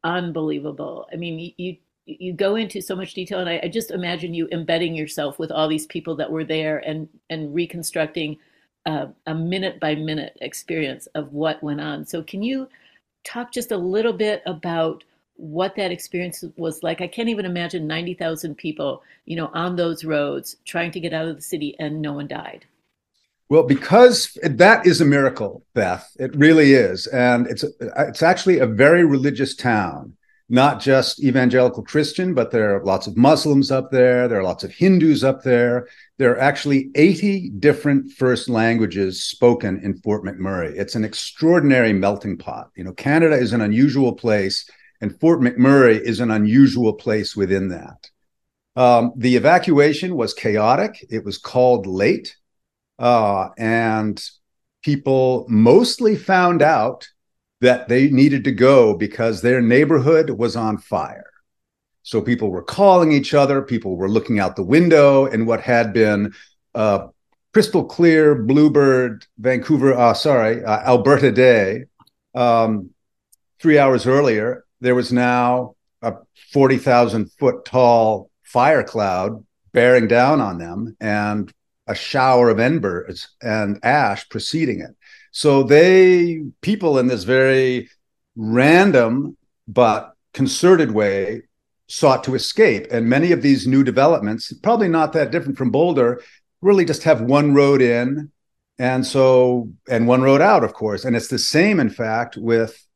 unbelievable. 0.04 1.06
I 1.12 1.16
mean, 1.16 1.52
you, 1.56 1.76
you 2.06 2.32
go 2.32 2.56
into 2.56 2.80
so 2.80 2.96
much 2.96 3.14
detail, 3.14 3.40
and 3.40 3.48
I, 3.48 3.60
I, 3.62 3.68
just 3.68 3.90
imagine 3.90 4.34
you 4.34 4.48
embedding 4.50 4.94
yourself 4.94 5.38
with 5.38 5.52
all 5.52 5.68
these 5.68 5.86
people 5.86 6.16
that 6.16 6.30
were 6.30 6.44
there 6.44 6.78
and 6.78 7.08
and 7.30 7.54
reconstructing 7.54 8.38
uh, 8.86 9.06
a 9.26 9.34
minute 9.34 9.78
by 9.78 9.94
minute 9.94 10.36
experience 10.40 11.06
of 11.14 11.32
what 11.32 11.62
went 11.62 11.80
on. 11.80 12.04
So, 12.04 12.22
can 12.22 12.42
you 12.42 12.68
talk 13.24 13.52
just 13.52 13.70
a 13.70 13.76
little 13.76 14.12
bit 14.12 14.42
about 14.46 15.04
what 15.36 15.76
that 15.76 15.92
experience 15.92 16.44
was 16.56 16.82
like? 16.82 17.00
I 17.00 17.06
can't 17.06 17.28
even 17.28 17.46
imagine 17.46 17.86
ninety 17.86 18.14
thousand 18.14 18.56
people, 18.56 19.02
you 19.24 19.36
know, 19.36 19.50
on 19.54 19.76
those 19.76 20.04
roads 20.04 20.56
trying 20.64 20.90
to 20.92 21.00
get 21.00 21.12
out 21.12 21.28
of 21.28 21.36
the 21.36 21.42
city, 21.42 21.76
and 21.78 22.02
no 22.02 22.14
one 22.14 22.26
died. 22.26 22.64
Well, 23.48 23.64
because 23.64 24.36
that 24.42 24.86
is 24.86 25.00
a 25.00 25.04
miracle, 25.04 25.64
Beth. 25.74 26.10
It 26.18 26.34
really 26.34 26.72
is, 26.72 27.06
and 27.06 27.46
it's 27.46 27.64
it's 27.80 28.22
actually 28.22 28.58
a 28.58 28.66
very 28.66 29.04
religious 29.04 29.54
town 29.54 30.16
not 30.52 30.80
just 30.80 31.24
evangelical 31.24 31.82
Christian, 31.82 32.34
but 32.34 32.50
there 32.50 32.76
are 32.76 32.84
lots 32.84 33.06
of 33.06 33.16
Muslims 33.16 33.70
up 33.70 33.90
there. 33.90 34.28
There 34.28 34.38
are 34.38 34.44
lots 34.44 34.62
of 34.64 34.70
Hindus 34.70 35.24
up 35.24 35.42
there. 35.42 35.88
There 36.18 36.32
are 36.32 36.38
actually 36.38 36.90
80 36.94 37.48
different 37.58 38.12
first 38.12 38.50
languages 38.50 39.22
spoken 39.22 39.80
in 39.82 39.96
Fort 39.96 40.24
McMurray. 40.24 40.76
It's 40.76 40.94
an 40.94 41.06
extraordinary 41.06 41.94
melting 41.94 42.36
pot. 42.36 42.70
You 42.76 42.84
know, 42.84 42.92
Canada 42.92 43.34
is 43.34 43.54
an 43.54 43.62
unusual 43.62 44.12
place, 44.12 44.68
and 45.00 45.18
Fort 45.20 45.40
McMurray 45.40 45.98
is 45.98 46.20
an 46.20 46.30
unusual 46.30 46.92
place 46.92 47.34
within 47.34 47.68
that. 47.68 48.10
Um, 48.76 49.14
the 49.16 49.36
evacuation 49.36 50.16
was 50.16 50.34
chaotic. 50.34 51.02
It 51.08 51.24
was 51.24 51.38
called 51.38 51.86
late. 51.86 52.36
Uh, 52.98 53.48
and 53.56 54.22
people 54.82 55.46
mostly 55.48 56.14
found 56.14 56.60
out 56.60 57.08
that 57.62 57.88
they 57.88 58.10
needed 58.10 58.42
to 58.42 58.50
go 58.50 58.92
because 58.92 59.40
their 59.40 59.62
neighborhood 59.62 60.30
was 60.30 60.56
on 60.56 60.76
fire. 60.76 61.30
So 62.02 62.20
people 62.20 62.50
were 62.50 62.64
calling 62.64 63.12
each 63.12 63.34
other, 63.34 63.62
people 63.62 63.96
were 63.96 64.08
looking 64.08 64.40
out 64.40 64.56
the 64.56 64.64
window, 64.64 65.26
and 65.26 65.46
what 65.46 65.60
had 65.60 65.92
been 65.92 66.34
a 66.74 67.04
crystal 67.54 67.84
clear 67.84 68.34
bluebird 68.34 69.26
Vancouver, 69.38 69.94
uh, 69.94 70.12
sorry, 70.12 70.64
uh, 70.64 70.80
Alberta 70.80 71.30
day, 71.30 71.84
um, 72.34 72.90
three 73.60 73.78
hours 73.78 74.08
earlier, 74.08 74.64
there 74.80 74.96
was 74.96 75.12
now 75.12 75.76
a 76.02 76.16
40,000 76.52 77.30
foot 77.38 77.64
tall 77.64 78.28
fire 78.42 78.82
cloud 78.82 79.46
bearing 79.72 80.08
down 80.08 80.40
on 80.40 80.58
them 80.58 80.96
and 81.00 81.52
a 81.86 81.94
shower 81.94 82.50
of 82.50 82.58
embers 82.58 83.28
and 83.40 83.78
ash 83.84 84.28
preceding 84.28 84.80
it. 84.80 84.96
So 85.32 85.62
they 85.62 86.42
people 86.60 86.98
in 86.98 87.08
this 87.08 87.24
very 87.24 87.88
random 88.36 89.36
but 89.66 90.14
concerted 90.34 90.92
way 90.92 91.42
sought 91.88 92.24
to 92.24 92.34
escape. 92.34 92.86
And 92.90 93.08
many 93.08 93.32
of 93.32 93.42
these 93.42 93.66
new 93.66 93.82
developments, 93.82 94.52
probably 94.62 94.88
not 94.88 95.12
that 95.14 95.30
different 95.30 95.58
from 95.58 95.70
Boulder, 95.70 96.22
really 96.60 96.84
just 96.84 97.02
have 97.02 97.22
one 97.22 97.54
road 97.54 97.82
in 97.82 98.30
and 98.78 99.06
so 99.06 99.70
and 99.88 100.06
one 100.06 100.22
road 100.22 100.40
out, 100.40 100.64
of 100.64 100.74
course. 100.74 101.04
And 101.04 101.16
it's 101.16 101.28
the 101.28 101.38
same, 101.38 101.80
in 101.80 101.90
fact, 101.90 102.36
with 102.36 102.86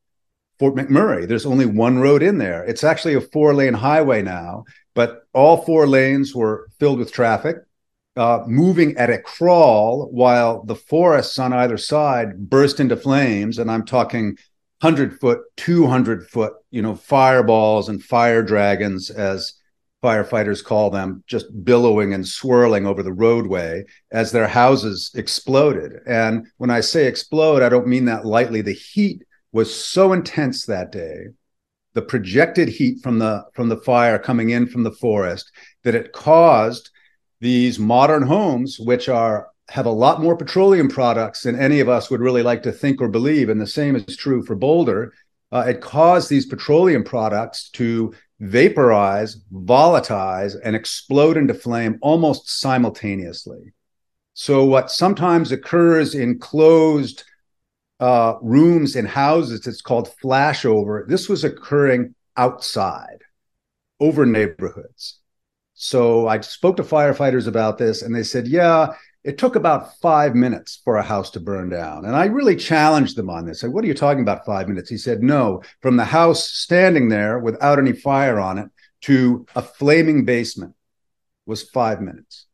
Fort 0.59 0.75
McMurray. 0.75 1.27
There's 1.27 1.47
only 1.47 1.67
one 1.67 1.99
road 1.99 2.23
in 2.23 2.39
there. 2.39 2.65
It's 2.65 2.85
actually 2.85 3.15
a 3.15 3.21
four 3.21 3.55
lane 3.55 3.75
highway 3.75 4.23
now, 4.23 4.65
but 4.95 5.23
all 5.33 5.65
four 5.65 5.87
lanes 5.87 6.35
were 6.35 6.69
filled 6.79 6.99
with 6.99 7.13
traffic 7.13 7.57
uh, 8.17 8.45
moving 8.47 8.97
at 8.97 9.11
a 9.11 9.19
crawl 9.19 10.09
while 10.11 10.65
the 10.65 10.75
forests 10.75 11.39
on 11.39 11.53
either 11.53 11.77
side 11.77 12.49
burst 12.49 12.81
into 12.81 12.97
flames. 12.97 13.59
And 13.59 13.71
I'm 13.71 13.85
talking 13.85 14.37
100 14.81 15.21
foot, 15.21 15.41
200 15.57 16.29
foot, 16.29 16.55
you 16.71 16.83
know, 16.83 16.95
fireballs 16.95 17.89
and 17.89 18.03
fire 18.03 18.43
dragons, 18.43 19.11
as 19.11 19.55
firefighters 20.03 20.65
call 20.65 20.91
them, 20.91 21.25
just 21.27 21.47
billowing 21.65 22.15
and 22.15 22.27
swirling 22.27 22.87
over 22.87 23.03
the 23.03 23.13
roadway 23.13 23.85
as 24.13 24.33
their 24.33 24.49
houses 24.49 25.11
exploded. 25.15 25.93
And 26.07 26.47
when 26.59 26.71
I 26.71 26.81
say 26.81 27.07
explode, 27.07 27.63
I 27.63 27.69
don't 27.69 27.87
mean 27.87 28.05
that 28.07 28.25
lightly. 28.25 28.61
The 28.61 28.73
heat 28.73 29.23
was 29.53 29.75
so 29.75 30.13
intense 30.13 30.67
that 30.67 30.93
day 30.93 31.29
the 31.97 32.03
projected 32.03 32.69
heat 32.69 33.03
from 33.03 33.19
the 33.19 33.43
from 33.55 33.71
the 33.71 33.79
fire 33.79 34.19
coming 34.19 34.51
in 34.51 34.67
from 34.67 34.83
the 34.83 34.93
forest 34.93 35.51
that 35.83 35.95
it 35.95 36.13
caused 36.13 36.91
these 37.47 37.79
modern 37.79 38.25
homes, 38.25 38.81
which 38.81 39.09
are 39.09 39.51
have 39.69 39.87
a 39.87 40.01
lot 40.05 40.21
more 40.21 40.37
petroleum 40.37 40.89
products 40.89 41.43
than 41.43 41.57
any 41.57 41.79
of 41.79 41.89
us 41.89 42.11
would 42.11 42.21
really 42.21 42.43
like 42.43 42.63
to 42.65 42.73
think 42.73 43.01
or 43.01 43.09
believe, 43.09 43.49
and 43.49 43.61
the 43.61 43.67
same 43.67 43.95
is 43.95 44.17
true 44.17 44.45
for 44.45 44.57
Boulder. 44.57 45.13
Uh, 45.53 45.65
it 45.69 45.81
caused 45.81 46.29
these 46.29 46.47
petroleum 46.47 47.05
products 47.05 47.71
to 47.71 48.13
vaporize, 48.41 49.37
volatilize, 49.53 50.57
and 50.65 50.75
explode 50.75 51.37
into 51.37 51.55
flame 51.55 51.99
almost 52.03 52.51
simultaneously. 52.51 53.73
So, 54.35 54.65
what 54.65 54.91
sometimes 54.91 55.53
occurs 55.53 56.17
in 56.17 56.41
closed 56.41 57.23
uh, 58.01 58.35
rooms 58.43 58.97
in 58.97 59.07
houses, 59.07 59.69
it's 59.69 59.81
called 59.81 60.13
flashover. 60.21 61.07
This 61.07 61.29
was 61.29 61.45
occurring 61.45 62.17
outside 62.37 63.23
over 64.01 64.27
neighborhoods. 64.27 65.21
So 65.79 66.27
I 66.27 66.41
spoke 66.41 66.79
to 66.79 66.83
firefighters 66.83 67.47
about 67.47 67.77
this, 67.77 68.01
and 68.01 68.15
they 68.15 68.23
said, 68.23 68.49
yeah, 68.49 68.95
it 69.25 69.37
took 69.37 69.57
about 69.57 69.97
five 69.99 70.35
minutes 70.35 70.81
for 70.83 70.97
a 70.97 71.03
house 71.03 71.31
to 71.33 71.41
burn 71.41 71.69
down. 71.69 72.07
And 72.07 72.17
I 72.17 72.27
really 72.27 72.57
challenged 72.57 73.17
them 73.17 73.29
on 73.29 73.45
this. 73.45 73.59
I 73.59 73.61
said, 73.63 73.75
what 73.75 73.85
are 73.85 73.89
you 73.89 73.95
talking 73.95 74.23
about, 74.23 74.47
five 74.47 74.69
minutes? 74.69 74.89
He 74.89 74.97
said, 74.97 75.23
no, 75.23 75.63
from 75.83 75.97
the 75.97 76.05
house 76.05 76.49
standing 76.49 77.09
there 77.11 77.39
without 77.39 77.79
any 77.79 77.93
fire 77.93 78.41
on 78.41 78.57
it 78.59 78.71
to 79.03 79.45
a 79.55 79.61
flaming 79.61 80.25
basement 80.25 80.75
was 81.45 81.69
five 81.71 82.01
minutes. 82.01 82.47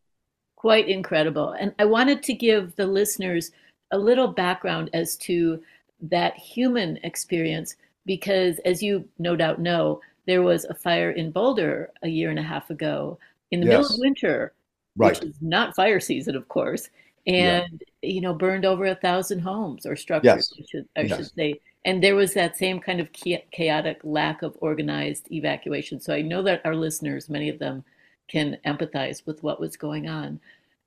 Quite 0.56 0.88
incredible. 0.88 1.52
And 1.52 1.74
I 1.78 1.84
wanted 1.84 2.22
to 2.24 2.34
give 2.34 2.74
the 2.74 2.86
listeners 2.86 3.52
a 3.92 3.98
little 3.98 4.28
background 4.28 4.90
as 4.94 5.16
to 5.18 5.62
that 6.00 6.36
human 6.36 6.98
experience, 7.04 7.76
because 8.04 8.58
as 8.64 8.82
you 8.82 9.08
no 9.18 9.36
doubt 9.36 9.60
know, 9.60 10.00
there 10.26 10.42
was 10.42 10.64
a 10.64 10.74
fire 10.74 11.10
in 11.10 11.30
Boulder 11.30 11.90
a 12.02 12.08
year 12.08 12.30
and 12.30 12.38
a 12.38 12.42
half 12.42 12.70
ago 12.70 13.18
in 13.50 13.60
the 13.60 13.66
yes. 13.66 13.82
middle 13.82 13.94
of 13.94 14.00
winter, 14.00 14.52
right. 14.96 15.18
which 15.20 15.28
is 15.30 15.36
not 15.40 15.74
fire 15.74 16.00
season, 16.00 16.36
of 16.36 16.48
course, 16.48 16.90
and 17.26 17.84
yeah. 18.02 18.10
you 18.10 18.20
know 18.20 18.34
burned 18.34 18.64
over 18.64 18.86
a 18.86 18.94
thousand 18.94 19.40
homes 19.40 19.86
or 19.86 19.96
structures, 19.96 20.52
yes. 20.56 20.58
I, 20.58 20.64
should, 20.70 20.88
I 20.96 21.00
yes. 21.02 21.16
should 21.16 21.34
say. 21.34 21.60
And 21.84 22.02
there 22.02 22.14
was 22.14 22.32
that 22.34 22.56
same 22.56 22.78
kind 22.78 23.00
of 23.00 23.08
chaotic 23.12 24.00
lack 24.04 24.42
of 24.42 24.56
organized 24.60 25.30
evacuation. 25.32 26.00
So 26.00 26.14
I 26.14 26.22
know 26.22 26.40
that 26.42 26.62
our 26.64 26.76
listeners, 26.76 27.28
many 27.28 27.48
of 27.48 27.58
them, 27.58 27.84
can 28.28 28.56
empathize 28.64 29.26
with 29.26 29.42
what 29.42 29.58
was 29.58 29.76
going 29.76 30.08
on. 30.08 30.38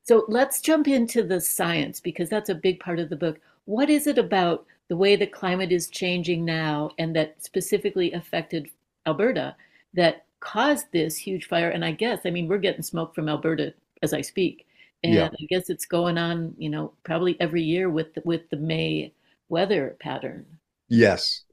So 0.04 0.24
let's 0.30 0.62
jump 0.62 0.88
into 0.88 1.22
the 1.24 1.42
science 1.42 2.00
because 2.00 2.30
that's 2.30 2.50
a 2.50 2.56
big 2.56 2.80
part 2.80 3.00
of 3.00 3.10
the 3.10 3.16
book. 3.16 3.40
What 3.66 3.90
is 3.90 4.08
it 4.08 4.18
about 4.18 4.66
the 4.88 4.96
way 4.96 5.16
the 5.16 5.28
climate 5.28 5.72
is 5.72 5.90
changing 5.90 6.46
now 6.46 6.92
and 6.98 7.16
that 7.16 7.44
specifically 7.44 8.14
affected 8.14 8.70
Alberta 9.06 9.56
that 9.94 10.26
caused 10.40 10.86
this 10.92 11.18
huge 11.18 11.48
fire. 11.48 11.70
And 11.70 11.84
I 11.84 11.92
guess, 11.92 12.20
I 12.26 12.30
mean, 12.30 12.48
we're 12.48 12.58
getting 12.58 12.84
smoke 12.84 13.16
from 13.16 13.30
Alberta 13.30 13.74
as 14.02 14.14
I 14.14 14.22
speak. 14.22 14.68
And 15.04 15.14
yeah. 15.14 15.30
I 15.40 15.46
guess 15.50 15.70
it's 15.70 15.86
going 15.86 16.18
on, 16.18 16.54
you 16.58 16.70
know, 16.70 16.94
probably 17.04 17.40
every 17.40 17.64
year 17.64 17.90
with 17.90 18.14
the, 18.14 18.22
with 18.26 18.50
the 18.50 18.58
May 18.58 19.14
weather 19.50 19.96
pattern. 20.00 20.46
Yes. 20.88 21.44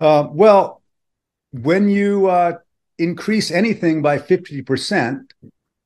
Uh, 0.00 0.28
well, 0.30 0.82
when 1.52 1.88
you 1.88 2.28
uh, 2.28 2.58
increase 2.98 3.50
anything 3.50 4.02
by 4.02 4.18
50%, 4.18 5.30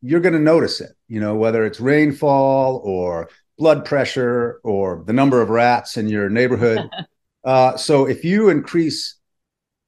you're 0.00 0.20
going 0.20 0.32
to 0.32 0.40
notice 0.40 0.80
it, 0.80 0.92
you 1.08 1.20
know, 1.20 1.34
whether 1.34 1.64
it's 1.64 1.80
rainfall 1.80 2.80
or 2.84 3.28
blood 3.56 3.84
pressure 3.84 4.60
or 4.64 5.04
the 5.06 5.12
number 5.12 5.40
of 5.40 5.50
rats 5.50 5.96
in 5.96 6.08
your 6.08 6.28
neighborhood. 6.28 6.88
uh, 7.44 7.76
so 7.76 8.06
if 8.06 8.24
you 8.24 8.48
increase 8.48 9.16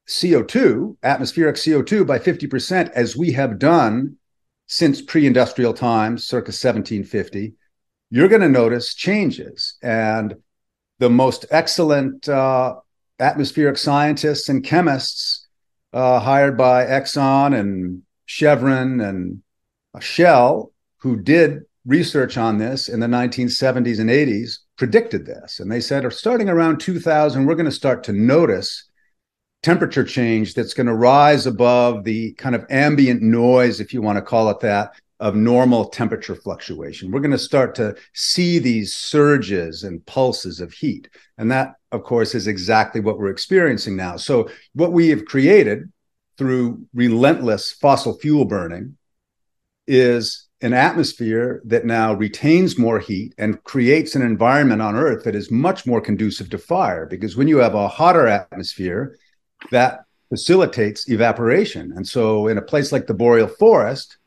CO2, 0.07 0.97
atmospheric 1.03 1.55
CO2 1.55 2.05
by 2.05 2.19
50%, 2.19 2.91
as 2.91 3.15
we 3.15 3.31
have 3.31 3.59
done 3.59 4.17
since 4.67 5.01
pre 5.01 5.25
industrial 5.25 5.73
times, 5.73 6.25
circa 6.25 6.49
1750, 6.49 7.53
you're 8.09 8.27
going 8.27 8.41
to 8.41 8.49
notice 8.49 8.93
changes. 8.93 9.77
And 9.81 10.35
the 10.99 11.09
most 11.09 11.45
excellent 11.51 12.29
uh, 12.29 12.75
atmospheric 13.19 13.77
scientists 13.77 14.49
and 14.49 14.63
chemists 14.63 15.47
uh, 15.93 16.19
hired 16.19 16.57
by 16.57 16.85
Exxon 16.85 17.57
and 17.57 18.01
Chevron 18.25 19.01
and 19.01 19.41
Shell, 19.99 20.71
who 20.97 21.21
did 21.21 21.61
research 21.85 22.37
on 22.37 22.57
this 22.57 22.89
in 22.89 22.99
the 22.99 23.07
1970s 23.07 23.99
and 23.99 24.09
80s, 24.09 24.57
predicted 24.77 25.25
this. 25.25 25.59
And 25.59 25.71
they 25.71 25.79
said, 25.79 26.11
starting 26.11 26.49
around 26.49 26.79
2000, 26.79 27.45
we're 27.45 27.55
going 27.55 27.65
to 27.65 27.71
start 27.71 28.03
to 28.05 28.13
notice 28.13 28.89
temperature 29.63 30.03
change 30.03 30.53
that's 30.53 30.73
going 30.73 30.87
to 30.87 30.93
rise 30.93 31.47
above 31.47 32.03
the 32.03 32.33
kind 32.33 32.55
of 32.55 32.65
ambient 32.69 33.21
noise, 33.21 33.79
if 33.79 33.93
you 33.93 34.01
want 34.01 34.17
to 34.17 34.21
call 34.21 34.49
it 34.49 34.59
that, 34.59 34.93
of 35.19 35.35
normal 35.35 35.85
temperature 35.85 36.35
fluctuation. 36.35 37.09
We're 37.09 37.21
going 37.21 37.31
to 37.31 37.37
start 37.37 37.73
to 37.75 37.95
see 38.13 38.59
these 38.59 38.93
surges 38.93 39.83
and 39.83 40.05
pulses 40.05 40.59
of 40.59 40.73
heat. 40.73 41.09
And 41.37 41.49
that, 41.51 41.75
of 41.91 42.03
course, 42.03 42.35
is 42.35 42.47
exactly 42.47 43.01
what 43.01 43.17
we're 43.17 43.29
experiencing 43.29 43.95
now. 43.95 44.17
So, 44.17 44.49
what 44.73 44.91
we 44.91 45.09
have 45.09 45.25
created 45.25 45.91
through 46.37 46.85
relentless 46.93 47.71
fossil 47.71 48.17
fuel 48.19 48.45
burning 48.45 48.97
is 49.87 50.47
an 50.61 50.73
atmosphere 50.73 51.61
that 51.65 51.85
now 51.85 52.13
retains 52.13 52.77
more 52.77 52.99
heat 52.99 53.33
and 53.37 53.63
creates 53.63 54.15
an 54.15 54.21
environment 54.21 54.81
on 54.81 54.95
Earth 54.95 55.23
that 55.23 55.35
is 55.35 55.51
much 55.51 55.85
more 55.85 56.01
conducive 56.01 56.49
to 56.49 56.57
fire. 56.57 57.05
Because 57.05 57.37
when 57.37 57.47
you 57.47 57.57
have 57.57 57.75
a 57.75 57.87
hotter 57.87 58.27
atmosphere, 58.27 59.17
that 59.71 60.05
facilitates 60.29 61.09
evaporation. 61.09 61.93
And 61.95 62.07
so, 62.07 62.47
in 62.47 62.57
a 62.57 62.61
place 62.61 62.91
like 62.91 63.07
the 63.07 63.13
boreal 63.13 63.47
forest, 63.47 64.17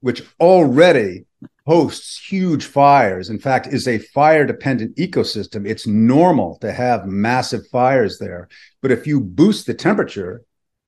which 0.00 0.22
already 0.40 1.26
hosts 1.66 2.18
huge 2.18 2.66
fires, 2.66 3.30
in 3.30 3.38
fact, 3.38 3.66
is 3.66 3.86
a 3.88 3.98
fire 3.98 4.46
dependent 4.46 4.96
ecosystem, 4.96 5.68
it's 5.68 5.86
normal 5.86 6.58
to 6.58 6.72
have 6.72 7.06
massive 7.06 7.66
fires 7.68 8.18
there. 8.18 8.48
But 8.80 8.92
if 8.92 9.06
you 9.06 9.20
boost 9.20 9.66
the 9.66 9.74
temperature 9.74 10.42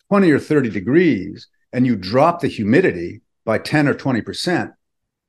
20 0.09 0.31
or 0.31 0.39
30 0.39 0.71
degrees 0.71 1.49
and 1.73 1.87
you 1.87 1.97
drop 1.97 2.41
the 2.41 2.49
humidity 2.49 3.21
by 3.45 3.59
10 3.59 3.89
or 3.89 3.95
20%, 3.95 4.73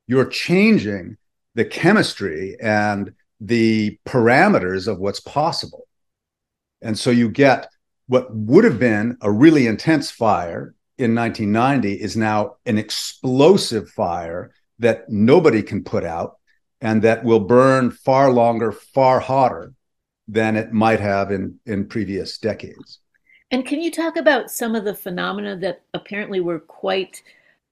you're 0.06 0.26
changing 0.26 1.16
the 1.54 1.64
chemistry 1.64 2.56
and 2.60 3.12
the 3.40 3.98
parameters 4.06 4.88
of 4.88 4.98
what's 4.98 5.20
possible. 5.20 5.86
And 6.80 6.98
so 6.98 7.10
you 7.10 7.28
get 7.28 7.68
what 8.06 8.34
would 8.34 8.64
have 8.64 8.78
been 8.78 9.16
a 9.20 9.30
really 9.30 9.66
intense 9.66 10.10
fire 10.10 10.74
in 10.98 11.14
1990 11.14 12.00
is 12.00 12.16
now 12.16 12.56
an 12.66 12.78
explosive 12.78 13.88
fire 13.90 14.52
that 14.78 15.08
nobody 15.08 15.62
can 15.62 15.82
put 15.82 16.04
out 16.04 16.38
and 16.80 17.02
that 17.02 17.24
will 17.24 17.40
burn 17.40 17.90
far 17.90 18.32
longer, 18.32 18.72
far 18.72 19.20
hotter 19.20 19.72
than 20.28 20.56
it 20.56 20.72
might 20.72 21.00
have 21.00 21.30
in, 21.30 21.58
in 21.66 21.86
previous 21.86 22.38
decades. 22.38 22.98
And 23.50 23.66
can 23.66 23.80
you 23.80 23.90
talk 23.90 24.16
about 24.16 24.50
some 24.50 24.74
of 24.74 24.84
the 24.84 24.94
phenomena 24.94 25.56
that 25.56 25.82
apparently 25.94 26.40
were 26.40 26.58
quite, 26.58 27.22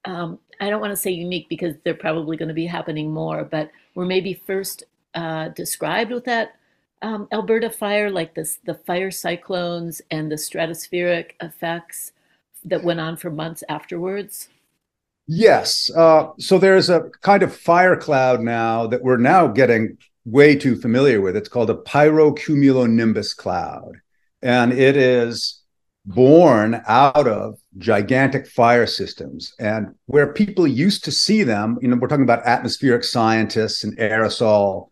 um, 0.05 0.39
I 0.61 0.71
don't 0.71 0.81
want 0.81 0.93
to 0.93 0.97
say 0.97 1.11
unique 1.11 1.49
because 1.49 1.75
they're 1.85 1.95
probably 1.95 2.37
going 2.37 2.49
to 2.49 2.55
be 2.55 2.67
happening 2.67 3.11
more, 3.11 3.45
but 3.45 3.71
were 3.95 4.05
maybe 4.05 4.35
first 4.35 4.85
uh, 5.15 5.49
described 5.49 6.13
with 6.13 6.25
that 6.27 6.57
um, 7.03 7.29
Alberta 7.33 7.71
fire, 7.71 8.11
like 8.11 8.35
this, 8.35 8.59
the 8.65 8.75
fire 8.75 9.11
cyclones 9.11 10.03
and 10.11 10.31
the 10.31 10.37
stratospheric 10.37 11.33
effects 11.41 12.13
that 12.65 12.85
went 12.85 13.01
on 13.01 13.17
for 13.17 13.31
months 13.31 13.65
afterwards? 13.69 14.49
Yes. 15.27 15.91
Uh, 15.95 16.29
so 16.39 16.59
there's 16.59 16.91
a 16.91 17.09
kind 17.23 17.43
of 17.43 17.57
fire 17.57 17.97
cloud 17.97 18.41
now 18.41 18.87
that 18.89 19.03
we're 19.03 19.17
now 19.17 19.47
getting 19.47 19.97
way 20.25 20.57
too 20.57 20.77
familiar 20.77 21.21
with. 21.21 21.37
It's 21.37 21.49
called 21.49 21.71
a 21.71 21.75
pyrocumulonimbus 21.75 23.37
cloud. 23.37 24.01
And 24.43 24.73
it 24.73 24.97
is 24.97 25.63
born 26.05 26.83
out 26.87 27.29
of 27.29 27.59
gigantic 27.79 28.47
fire 28.47 28.87
systems. 28.87 29.55
And 29.59 29.95
where 30.07 30.33
people 30.33 30.67
used 30.67 31.05
to 31.05 31.13
see 31.13 31.43
them, 31.45 31.79
you 31.81 31.89
know, 31.89 31.97
we're 31.97 32.09
talking 32.09 32.25
about 32.25 32.47
atmospheric 32.47 33.05
scientists 33.05 33.85
and 33.85 33.97
aerosol 33.99 34.90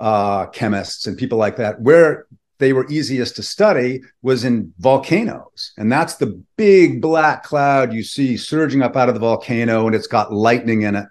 uh, 0.00 0.46
chemists 0.46 1.06
and 1.06 1.16
people 1.16 1.38
like 1.38 1.56
that, 1.56 1.80
where 1.80 2.26
they 2.58 2.72
were 2.72 2.86
easiest 2.90 3.36
to 3.36 3.42
study 3.42 4.02
was 4.22 4.44
in 4.44 4.72
volcanoes. 4.78 5.72
And 5.78 5.90
that's 5.90 6.16
the 6.16 6.42
big 6.56 7.00
black 7.00 7.42
cloud 7.42 7.92
you 7.92 8.02
see 8.02 8.36
surging 8.36 8.82
up 8.82 8.96
out 8.96 9.08
of 9.08 9.14
the 9.14 9.20
volcano 9.20 9.86
and 9.86 9.94
it's 9.94 10.06
got 10.06 10.32
lightning 10.32 10.82
in 10.82 10.94
it. 10.94 11.06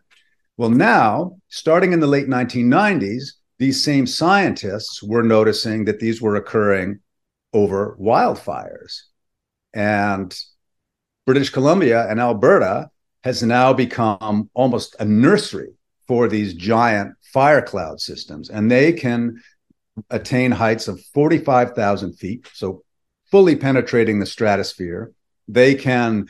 Well, 0.58 0.70
now, 0.70 1.38
starting 1.48 1.92
in 1.92 2.00
the 2.00 2.08
late 2.08 2.28
1990s, 2.28 3.32
these 3.58 3.84
same 3.84 4.06
scientists 4.06 5.02
were 5.02 5.24
noticing 5.24 5.86
that 5.86 6.00
these 6.00 6.22
were 6.22 6.36
occurring 6.36 7.00
over 7.54 7.98
wildfires. 8.00 9.02
And 9.74 10.38
British 11.26 11.50
Columbia 11.50 12.08
and 12.10 12.20
Alberta 12.20 12.90
has 13.24 13.44
now 13.44 13.74
become 13.74 14.50
almost 14.54 14.96
a 15.00 15.06
nursery 15.06 15.74
for 16.10 16.28
these 16.28 16.56
giant 16.56 17.14
fire 17.22 17.62
cloud 17.62 18.02
systems. 18.02 18.50
And 18.50 18.70
they 18.70 18.92
can 18.92 19.44
attain 20.10 20.50
heights 20.50 20.88
of 20.88 21.00
45,000 21.14 22.14
feet, 22.14 22.50
so 22.52 22.84
fully 23.30 23.56
penetrating 23.56 24.18
the 24.18 24.26
stratosphere. 24.26 25.12
They 25.48 25.76
can 25.76 26.28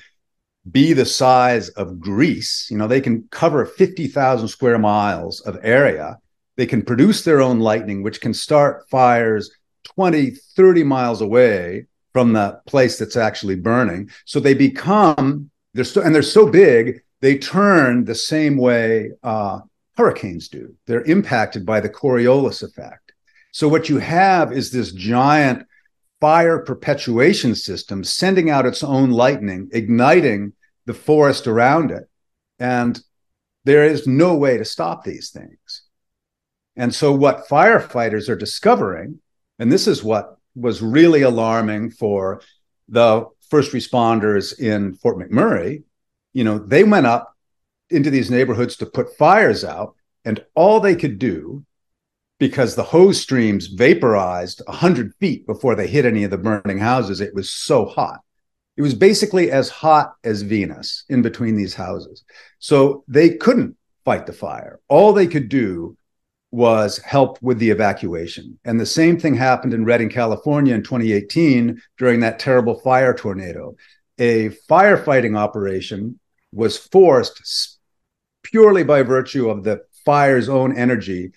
be 0.69 0.91
the 0.91 1.05
size 1.05 1.69
of 1.69 1.97
Greece. 1.97 2.67
You 2.69 2.77
know, 2.77 2.89
they 2.89 2.99
can 2.99 3.29
cover 3.31 3.65
50,000 3.65 4.49
square 4.49 4.77
miles 4.77 5.39
of 5.41 5.57
area. 5.63 6.17
They 6.57 6.65
can 6.65 6.81
produce 6.81 7.23
their 7.23 7.39
own 7.39 7.61
lightning, 7.61 8.03
which 8.03 8.19
can 8.19 8.33
start 8.33 8.89
fires 8.89 9.49
20, 9.85 10.31
30 10.57 10.83
miles 10.83 11.21
away 11.21 11.87
from 12.11 12.33
the 12.33 12.59
place 12.67 12.99
that's 12.99 13.15
actually 13.15 13.55
burning. 13.55 14.09
So 14.25 14.41
they 14.41 14.55
become, 14.55 15.49
they're 15.73 15.85
so, 15.85 16.01
and 16.01 16.13
they're 16.13 16.21
so 16.21 16.49
big, 16.49 17.01
they 17.21 17.37
turn 17.37 18.03
the 18.03 18.15
same 18.15 18.57
way 18.57 19.11
uh, 19.23 19.59
hurricanes 19.99 20.47
do. 20.47 20.73
They're 20.87 21.03
impacted 21.03 21.65
by 21.65 21.81
the 21.81 21.89
Coriolis 21.89 22.63
effect. 22.63 23.11
So 23.51 23.67
what 23.67 23.89
you 23.89 23.97
have 23.97 24.53
is 24.53 24.71
this 24.71 24.93
giant 24.93 25.67
fire 26.21 26.59
perpetuation 26.59 27.53
system 27.53 28.05
sending 28.05 28.49
out 28.49 28.65
its 28.65 28.81
own 28.81 29.11
lightning, 29.11 29.69
igniting 29.73 30.53
the 30.85 30.93
forest 30.93 31.47
around 31.47 31.91
it. 31.91 32.09
And 32.59 32.97
there 33.65 33.83
is 33.83 34.07
no 34.07 34.35
way 34.35 34.57
to 34.57 34.63
stop 34.63 35.03
these 35.03 35.31
things. 35.31 35.81
And 36.77 36.95
so, 36.95 37.11
what 37.11 37.49
firefighters 37.49 38.29
are 38.29 38.37
discovering, 38.37 39.19
and 39.59 39.69
this 39.69 39.85
is 39.85 40.01
what 40.01 40.37
was 40.55 40.81
really 40.81 41.23
alarming 41.23 41.91
for 41.91 42.41
the 42.87 43.25
first 43.49 43.73
responders 43.73 44.57
in 44.57 44.93
Fort 44.95 45.17
McMurray, 45.17 45.83
you 46.31 46.45
know, 46.45 46.57
they 46.57 46.85
went 46.85 47.05
up 47.05 47.35
into 47.89 48.09
these 48.09 48.31
neighborhoods 48.31 48.75
to 48.77 48.85
put 48.85 49.17
fires 49.17 49.63
out, 49.63 49.95
and 50.25 50.43
all 50.55 50.79
they 50.79 50.95
could 50.95 51.19
do 51.19 51.65
because 52.39 52.73
the 52.75 52.83
hose 52.83 53.19
streams 53.19 53.67
vaporized 53.67 54.61
100 54.65 55.13
feet 55.19 55.45
before 55.45 55.75
they 55.75 55.87
hit 55.87 56.05
any 56.05 56.23
of 56.23 56.31
the 56.31 56.37
burning 56.37 56.79
houses. 56.79 57.19
It 57.19 57.35
was 57.35 57.49
so 57.49 57.85
hot. 57.85 58.21
It 58.77 58.81
was 58.81 58.93
basically 58.93 59.51
as 59.51 59.69
hot 59.69 60.13
as 60.23 60.41
Venus 60.41 61.03
in 61.09 61.21
between 61.21 61.57
these 61.57 61.73
houses. 61.73 62.23
So 62.59 63.03
they 63.09 63.31
couldn't 63.31 63.75
fight 64.05 64.25
the 64.25 64.33
fire. 64.33 64.79
All 64.87 65.11
they 65.11 65.27
could 65.27 65.49
do 65.49 65.97
was 66.51 66.97
help 66.99 67.41
with 67.41 67.59
the 67.59 67.69
evacuation. 67.69 68.57
And 68.63 68.79
the 68.79 68.85
same 68.85 69.19
thing 69.19 69.35
happened 69.35 69.73
in 69.73 69.85
Redding, 69.85 70.09
California 70.09 70.73
in 70.73 70.81
2018 70.81 71.81
during 71.97 72.21
that 72.21 72.39
terrible 72.39 72.79
fire 72.79 73.13
tornado. 73.13 73.75
A 74.17 74.49
firefighting 74.69 75.37
operation 75.37 76.19
was 76.51 76.77
forced 76.77 77.78
purely 78.51 78.83
by 78.83 79.03
virtue 79.03 79.49
of 79.49 79.63
the 79.63 79.81
fire's 80.05 80.49
own 80.49 80.75
energy 80.77 81.31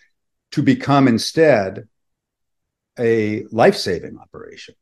to 0.52 0.62
become 0.62 1.08
instead 1.08 1.88
a 2.98 3.44
life 3.50 3.76
saving 3.76 4.18
operation. 4.18 4.74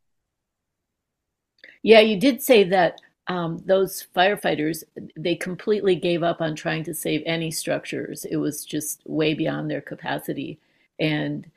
Yeah, 1.82 2.00
you 2.00 2.18
did 2.18 2.42
say 2.42 2.64
that 2.64 3.00
um, 3.28 3.62
those 3.64 4.06
firefighters 4.14 4.82
they 5.16 5.36
completely 5.36 5.94
gave 5.94 6.22
up 6.22 6.40
on 6.40 6.56
trying 6.56 6.84
to 6.84 6.94
save 6.94 7.22
any 7.24 7.50
structures. 7.50 8.24
It 8.24 8.36
was 8.36 8.64
just 8.64 9.02
way 9.06 9.34
beyond 9.34 9.70
their 9.70 9.80
capacity, 9.80 10.58
and 10.98 11.48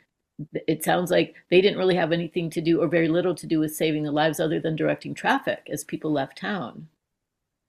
it 0.68 0.84
sounds 0.84 1.12
like 1.12 1.36
they 1.50 1.62
didn't 1.62 1.78
really 1.78 1.96
have 1.96 2.12
anything 2.12 2.50
to 2.52 2.62
do 2.62 2.82
or 2.82 2.88
very 2.88 3.08
little 3.08 3.36
to 3.36 3.48
do 3.48 3.60
with 3.60 3.76
saving 3.76 4.04
the 4.04 4.12
lives 4.12 4.40
other 4.40 4.60
than 4.60 4.76
directing 4.76 5.14
traffic 5.14 5.68
as 5.72 5.84
people 5.84 6.12
left 6.12 6.38
town. 6.38 6.88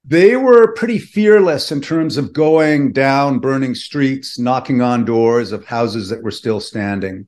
They 0.05 0.37
were 0.37 0.75
pretty 0.75 0.99
fearless 0.99 1.73
in 1.73 1.81
terms 1.81 2.17
of 2.17 2.33
going 2.33 2.93
down 2.93 3.39
burning 3.39 3.75
streets, 3.75 4.39
knocking 4.39 4.83
on 4.83 5.05
doors 5.05 5.51
of 5.51 5.65
houses 5.65 6.11
that 6.11 6.23
were 6.23 6.31
still 6.31 6.61
standing. 6.61 7.27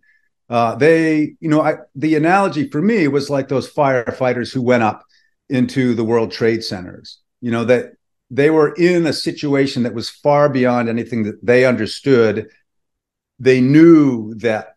Uh, 0.49 0.75
they, 0.75 1.35
you 1.41 1.49
know, 1.49 1.63
I, 1.63 1.77
the 1.95 2.15
analogy 2.15 2.69
for 2.69 2.83
me 2.83 3.09
was 3.09 3.31
like 3.31 3.49
those 3.49 3.73
firefighters 3.73 4.53
who 4.53 4.63
went 4.63 4.83
up 4.83 5.05
into 5.49 5.95
the 5.95 6.05
World 6.05 6.31
Trade 6.31 6.63
Centers. 6.63 7.19
You 7.41 7.51
know 7.51 7.65
that 7.65 7.93
they 8.31 8.51
were 8.51 8.75
in 8.75 9.07
a 9.07 9.13
situation 9.13 9.85
that 9.85 9.95
was 9.95 10.11
far 10.11 10.49
beyond 10.49 10.89
anything 10.89 11.25
that 11.25 11.45
they 11.45 11.65
understood. 11.65 12.49
They 13.39 13.61
knew 13.61 14.35
that 14.37 14.77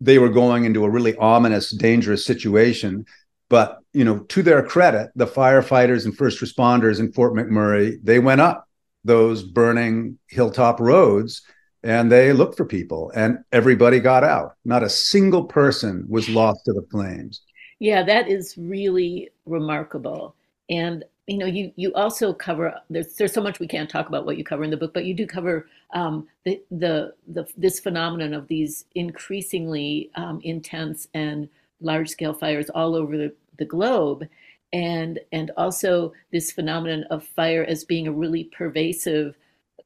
they 0.00 0.18
were 0.18 0.28
going 0.28 0.64
into 0.64 0.84
a 0.84 0.90
really 0.90 1.16
ominous, 1.16 1.70
dangerous 1.70 2.24
situation. 2.24 3.06
But 3.48 3.78
you 3.98 4.04
know, 4.04 4.20
to 4.20 4.44
their 4.44 4.62
credit, 4.62 5.10
the 5.16 5.26
firefighters 5.26 6.04
and 6.04 6.16
first 6.16 6.40
responders 6.40 7.00
in 7.00 7.10
Fort 7.10 7.34
McMurray, 7.34 7.98
they 8.04 8.20
went 8.20 8.40
up 8.40 8.68
those 9.02 9.42
burning 9.42 10.16
hilltop 10.28 10.78
roads 10.78 11.42
and 11.82 12.12
they 12.12 12.32
looked 12.32 12.56
for 12.56 12.64
people 12.64 13.10
and 13.16 13.38
everybody 13.50 13.98
got 13.98 14.22
out. 14.22 14.54
Not 14.64 14.84
a 14.84 14.88
single 14.88 15.42
person 15.42 16.04
was 16.08 16.28
lost 16.28 16.64
to 16.66 16.72
the 16.74 16.86
flames. 16.92 17.42
Yeah, 17.80 18.04
that 18.04 18.28
is 18.28 18.54
really 18.56 19.30
remarkable. 19.46 20.36
And 20.70 21.04
you 21.26 21.38
know, 21.38 21.46
you 21.46 21.72
you 21.74 21.92
also 21.94 22.32
cover 22.32 22.80
there's 22.90 23.16
there's 23.16 23.32
so 23.32 23.42
much 23.42 23.58
we 23.58 23.66
can't 23.66 23.90
talk 23.90 24.06
about 24.08 24.24
what 24.24 24.38
you 24.38 24.44
cover 24.44 24.62
in 24.62 24.70
the 24.70 24.76
book, 24.76 24.94
but 24.94 25.06
you 25.06 25.12
do 25.12 25.26
cover 25.26 25.66
um, 25.92 26.28
the, 26.44 26.62
the 26.70 27.14
the 27.26 27.48
this 27.56 27.80
phenomenon 27.80 28.32
of 28.32 28.46
these 28.46 28.84
increasingly 28.94 30.08
um, 30.14 30.40
intense 30.44 31.08
and 31.14 31.48
large 31.80 32.08
scale 32.08 32.34
fires 32.34 32.70
all 32.70 32.94
over 32.94 33.16
the, 33.16 33.32
the 33.58 33.64
globe, 33.64 34.26
and 34.72 35.18
and 35.32 35.50
also 35.56 36.12
this 36.32 36.52
phenomenon 36.52 37.04
of 37.10 37.24
fire 37.24 37.64
as 37.64 37.84
being 37.84 38.06
a 38.06 38.12
really 38.12 38.44
pervasive 38.44 39.36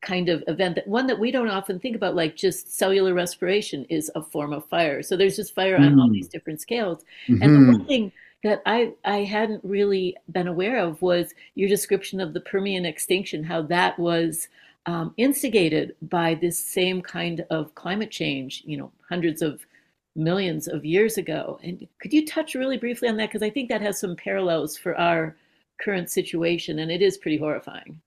kind 0.01 0.29
of 0.29 0.43
event 0.49 0.75
that 0.75 0.89
one 0.89 1.07
that 1.07 1.21
we 1.21 1.31
don't 1.31 1.49
often 1.49 1.79
think 1.79 1.95
about 1.95 2.17
like 2.17 2.35
just 2.35 2.77
cellular 2.77 3.15
respiration 3.15 3.85
is 3.85 4.11
a 4.17 4.23
form 4.23 4.53
of 4.53 4.67
fire 4.69 5.01
so 5.01 5.17
there's 5.17 5.37
just 5.37 5.55
fire 5.55 5.79
mm. 5.79 5.87
on 5.87 6.01
all 6.01 6.11
these 6.11 6.27
different 6.27 6.61
scales 6.61 7.05
mm-hmm. 7.29 7.41
and 7.41 7.55
the 7.55 7.59
mm-hmm. 7.59 7.73
one 7.73 7.87
thing 7.87 8.13
that 8.43 8.63
I 8.67 8.93
I 9.05 9.19
hadn't 9.19 9.65
really 9.65 10.17
been 10.31 10.49
aware 10.49 10.79
of 10.79 11.01
was 11.01 11.35
your 11.55 11.69
description 11.69 12.21
of 12.21 12.35
the 12.35 12.41
Permian 12.41 12.85
extinction, 12.85 13.45
how 13.45 13.63
that 13.63 13.99
was 13.99 14.49
um, 14.87 15.15
instigated 15.17 15.95
by 16.03 16.35
this 16.35 16.59
same 16.59 17.03
kind 17.03 17.45
of 17.51 17.75
climate 17.75 18.11
change, 18.11 18.63
you 18.67 18.77
know, 18.77 18.91
hundreds 19.09 19.43
of 19.43 19.65
millions 20.15 20.69
of 20.69 20.85
years 20.85 21.19
ago. 21.19 21.59
And 21.63 21.87
could 22.01 22.13
you 22.13 22.27
touch 22.27 22.55
really 22.55 22.77
briefly 22.77 23.09
on 23.09 23.17
that? 23.17 23.29
Because 23.29 23.43
I 23.43 23.51
think 23.51 23.69
that 23.69 23.81
has 23.81 23.99
some 23.99 24.17
parallels 24.17 24.77
for 24.77 24.99
our 24.99 25.37
current 25.81 26.11
situation, 26.11 26.79
and 26.79 26.91
it 26.91 27.03
is 27.03 27.19
pretty 27.19 27.39
horrifying. 27.39 28.01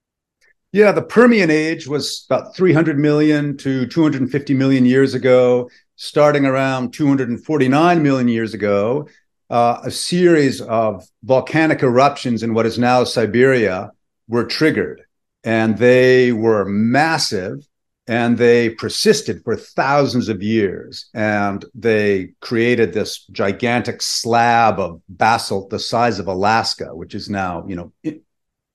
Yeah, 0.71 0.91
the 0.91 1.01
Permian 1.01 1.49
age 1.49 1.87
was 1.87 2.25
about 2.29 2.55
300 2.55 2.99
million 2.99 3.57
to 3.57 3.87
250 3.87 4.53
million 4.53 4.85
years 4.85 5.13
ago, 5.13 5.69
starting 5.95 6.45
around 6.45 6.93
249 6.93 8.03
million 8.03 8.27
years 8.27 8.53
ago 8.53 9.07
uh, 9.49 9.79
a 9.83 9.91
series 9.91 10.61
of 10.61 11.07
volcanic 11.23 11.83
eruptions 11.83 12.43
in 12.43 12.53
what 12.53 12.65
is 12.65 12.79
now 12.79 13.03
Siberia 13.03 13.91
were 14.27 14.45
triggered. 14.45 15.03
And 15.43 15.77
they 15.77 16.31
were 16.31 16.65
massive 16.65 17.67
and 18.07 18.37
they 18.37 18.69
persisted 18.69 19.43
for 19.43 19.55
thousands 19.55 20.29
of 20.29 20.43
years. 20.43 21.09
And 21.13 21.65
they 21.73 22.33
created 22.39 22.93
this 22.93 23.25
gigantic 23.27 24.01
slab 24.01 24.79
of 24.79 25.01
basalt 25.09 25.69
the 25.69 25.79
size 25.79 26.19
of 26.19 26.27
Alaska, 26.27 26.95
which 26.95 27.15
is 27.15 27.29
now, 27.29 27.65
you 27.67 27.75
know, 27.75 27.91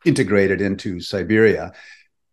integrated 0.04 0.60
into 0.60 1.00
Siberia. 1.00 1.72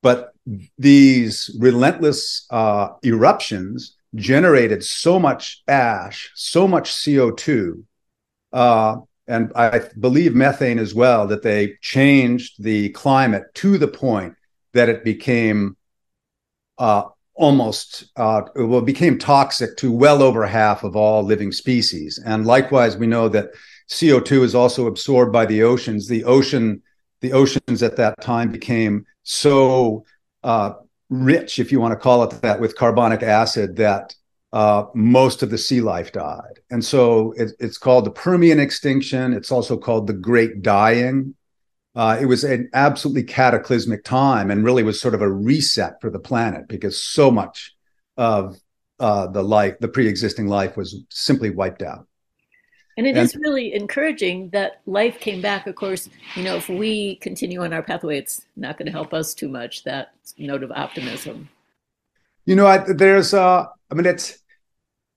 But 0.01 0.33
these 0.77 1.55
relentless 1.59 2.45
uh, 2.49 2.89
eruptions 3.03 3.95
generated 4.15 4.83
so 4.83 5.19
much 5.19 5.61
ash, 5.67 6.31
so 6.35 6.67
much 6.67 6.91
CO2 6.91 7.83
uh, 8.53 8.97
and 9.27 9.51
I 9.55 9.81
believe 9.99 10.35
methane 10.35 10.79
as 10.79 10.95
well, 10.95 11.27
that 11.27 11.43
they 11.43 11.75
changed 11.81 12.63
the 12.63 12.89
climate 12.89 13.43
to 13.55 13.77
the 13.77 13.87
point 13.87 14.35
that 14.73 14.89
it 14.89 15.03
became 15.03 15.75
uh, 16.77 17.03
almost 17.33 18.05
uh, 18.15 18.41
well 18.55 18.81
became 18.81 19.17
toxic 19.17 19.77
to 19.77 19.91
well 19.91 20.21
over 20.21 20.45
half 20.45 20.83
of 20.83 20.95
all 20.95 21.23
living 21.23 21.51
species. 21.51 22.19
And 22.25 22.45
likewise, 22.45 22.97
we 22.97 23.07
know 23.07 23.29
that 23.29 23.51
CO2 23.89 24.43
is 24.43 24.55
also 24.55 24.87
absorbed 24.87 25.31
by 25.31 25.45
the 25.45 25.63
oceans. 25.63 26.07
The 26.07 26.23
ocean, 26.23 26.81
the 27.21 27.33
oceans 27.33 27.83
at 27.83 27.95
that 27.97 28.19
time 28.21 28.51
became 28.51 29.05
so 29.23 30.05
uh, 30.43 30.73
rich, 31.09 31.59
if 31.59 31.71
you 31.71 31.79
want 31.79 31.91
to 31.93 31.99
call 31.99 32.23
it 32.23 32.41
that, 32.41 32.59
with 32.59 32.75
carbonic 32.75 33.23
acid 33.23 33.75
that 33.77 34.15
uh, 34.53 34.85
most 34.93 35.43
of 35.43 35.49
the 35.49 35.57
sea 35.57 35.81
life 35.81 36.11
died. 36.11 36.59
And 36.69 36.83
so 36.83 37.33
it, 37.33 37.51
it's 37.59 37.77
called 37.77 38.05
the 38.05 38.11
Permian 38.11 38.59
extinction. 38.59 39.33
It's 39.33 39.51
also 39.51 39.77
called 39.77 40.07
the 40.07 40.13
Great 40.13 40.61
Dying. 40.61 41.35
Uh, 41.97 42.15
it 42.21 42.27
was 42.27 42.43
an 42.43 42.69
absolutely 42.75 43.23
cataclysmic 43.23 44.03
time 44.03 44.51
and 44.51 44.63
really 44.63 44.83
was 44.83 45.01
sort 45.01 45.15
of 45.15 45.21
a 45.23 45.31
reset 45.31 45.99
for 45.99 46.11
the 46.11 46.19
planet 46.19 46.67
because 46.67 47.03
so 47.03 47.31
much 47.31 47.75
of 48.17 48.55
uh, 48.99 49.25
the 49.25 49.41
life, 49.41 49.73
the 49.79 49.87
pre 49.87 50.07
existing 50.07 50.47
life, 50.47 50.77
was 50.77 51.03
simply 51.09 51.49
wiped 51.49 51.81
out. 51.81 52.05
And 52.97 53.07
it 53.07 53.15
and, 53.15 53.19
is 53.19 53.35
really 53.35 53.73
encouraging 53.73 54.51
that 54.51 54.81
life 54.85 55.19
came 55.19 55.41
back. 55.41 55.65
Of 55.65 55.73
course, 55.73 56.07
you 56.35 56.43
know, 56.43 56.55
if 56.55 56.69
we 56.69 57.15
continue 57.15 57.63
on 57.63 57.73
our 57.73 57.81
pathway, 57.81 58.19
it's 58.19 58.43
not 58.55 58.77
going 58.77 58.85
to 58.85 58.91
help 58.91 59.11
us 59.11 59.33
too 59.33 59.49
much, 59.49 59.83
that 59.85 60.13
note 60.37 60.61
of 60.61 60.71
optimism. 60.71 61.49
You 62.45 62.55
know, 62.55 62.67
I, 62.67 62.77
there's, 62.77 63.33
uh, 63.33 63.65
I 63.89 63.95
mean, 63.95 64.05
it's 64.05 64.37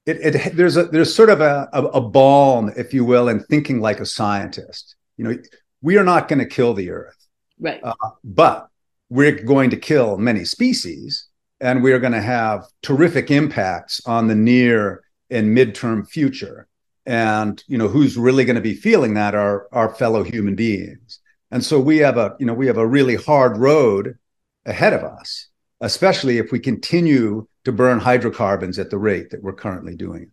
it, 0.06 0.34
it 0.34 0.56
there's 0.56 0.78
a 0.78 0.84
there's 0.84 1.14
sort 1.14 1.28
of 1.28 1.42
a, 1.42 1.68
a, 1.74 1.84
a 1.84 2.00
balm, 2.00 2.72
if 2.74 2.94
you 2.94 3.04
will, 3.04 3.28
in 3.28 3.40
thinking 3.40 3.82
like 3.82 4.00
a 4.00 4.06
scientist. 4.06 4.96
You 5.18 5.24
know, 5.24 5.36
we 5.82 5.96
are 5.96 6.04
not 6.04 6.28
going 6.28 6.38
to 6.38 6.46
kill 6.46 6.74
the 6.74 6.90
Earth, 6.90 7.16
right? 7.58 7.80
Uh, 7.82 7.94
but 8.24 8.68
we're 9.08 9.42
going 9.42 9.70
to 9.70 9.76
kill 9.76 10.18
many 10.18 10.44
species, 10.44 11.26
and 11.60 11.82
we 11.82 11.92
are 11.92 11.98
going 11.98 12.12
to 12.12 12.22
have 12.22 12.64
terrific 12.82 13.30
impacts 13.30 14.00
on 14.06 14.28
the 14.28 14.34
near 14.34 15.02
and 15.30 15.56
midterm 15.56 16.08
future. 16.08 16.66
And 17.06 17.62
you 17.66 17.78
know, 17.78 17.88
who's 17.88 18.16
really 18.16 18.44
going 18.44 18.56
to 18.56 18.62
be 18.62 18.74
feeling 18.74 19.14
that 19.14 19.34
are 19.34 19.68
our 19.72 19.94
fellow 19.94 20.22
human 20.22 20.54
beings. 20.54 21.20
And 21.50 21.64
so 21.64 21.80
we 21.80 21.98
have 21.98 22.16
a 22.16 22.36
you 22.38 22.46
know 22.46 22.54
we 22.54 22.66
have 22.66 22.78
a 22.78 22.86
really 22.86 23.16
hard 23.16 23.56
road 23.56 24.18
ahead 24.66 24.92
of 24.92 25.02
us, 25.02 25.48
especially 25.80 26.38
if 26.38 26.52
we 26.52 26.60
continue 26.60 27.46
to 27.64 27.72
burn 27.72 27.98
hydrocarbons 27.98 28.78
at 28.78 28.90
the 28.90 28.98
rate 28.98 29.30
that 29.30 29.42
we're 29.42 29.52
currently 29.52 29.96
doing. 29.96 30.30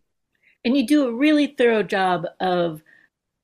And 0.63 0.75
you 0.75 0.85
do 0.85 1.07
a 1.07 1.13
really 1.13 1.55
thorough 1.57 1.83
job 1.83 2.25
of, 2.39 2.81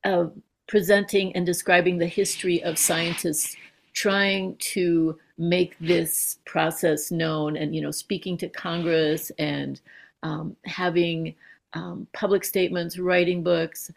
of 0.04 0.34
presenting 0.68 1.36
and 1.36 1.46
describing 1.46 1.98
the 1.98 2.08
history 2.08 2.64
of 2.64 2.78
scientists 2.78 3.56
trying 3.94 4.56
to 4.58 5.18
make 5.38 5.78
this 5.80 6.40
process 6.46 7.12
known 7.12 7.58
and 7.58 7.76
you 7.76 7.82
know 7.82 7.92
speaking 7.92 8.38
to 8.38 8.48
congress 8.50 9.32
and 9.38 9.82
um, 10.24 10.56
having 10.66 11.36
um, 11.74 12.08
public 12.14 12.44
statements 12.44 12.98
writing 12.98 13.44
books. 13.44 13.92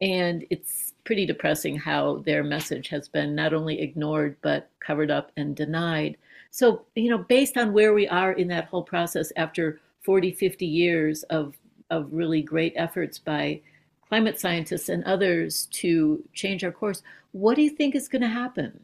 And 0.00 0.44
it's 0.50 0.94
pretty 1.04 1.26
depressing 1.26 1.76
how 1.76 2.22
their 2.26 2.42
message 2.42 2.88
has 2.88 3.08
been 3.08 3.34
not 3.34 3.54
only 3.54 3.80
ignored 3.80 4.36
but 4.42 4.70
covered 4.80 5.10
up 5.10 5.30
and 5.36 5.54
denied. 5.54 6.16
So, 6.50 6.84
you 6.94 7.10
know, 7.10 7.18
based 7.18 7.56
on 7.56 7.72
where 7.72 7.94
we 7.94 8.08
are 8.08 8.32
in 8.32 8.48
that 8.48 8.66
whole 8.66 8.82
process 8.82 9.32
after 9.36 9.80
40, 10.02 10.32
50 10.32 10.66
years 10.66 11.22
of, 11.24 11.54
of 11.90 12.12
really 12.12 12.42
great 12.42 12.72
efforts 12.76 13.18
by 13.18 13.60
climate 14.08 14.40
scientists 14.40 14.88
and 14.88 15.04
others 15.04 15.66
to 15.72 16.22
change 16.32 16.64
our 16.64 16.72
course, 16.72 17.02
what 17.32 17.56
do 17.56 17.62
you 17.62 17.70
think 17.70 17.94
is 17.94 18.08
going 18.08 18.22
to 18.22 18.28
happen? 18.28 18.80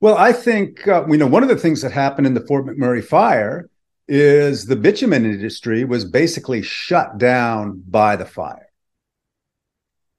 Well, 0.00 0.16
I 0.16 0.32
think, 0.32 0.86
uh, 0.86 1.06
you 1.08 1.16
know, 1.16 1.26
one 1.26 1.42
of 1.42 1.48
the 1.48 1.56
things 1.56 1.82
that 1.82 1.92
happened 1.92 2.26
in 2.26 2.34
the 2.34 2.46
Fort 2.46 2.66
McMurray 2.66 3.04
fire 3.04 3.68
is 4.06 4.66
the 4.66 4.76
bitumen 4.76 5.24
industry 5.24 5.84
was 5.84 6.04
basically 6.04 6.62
shut 6.62 7.16
down 7.18 7.82
by 7.88 8.16
the 8.16 8.26
fire. 8.26 8.68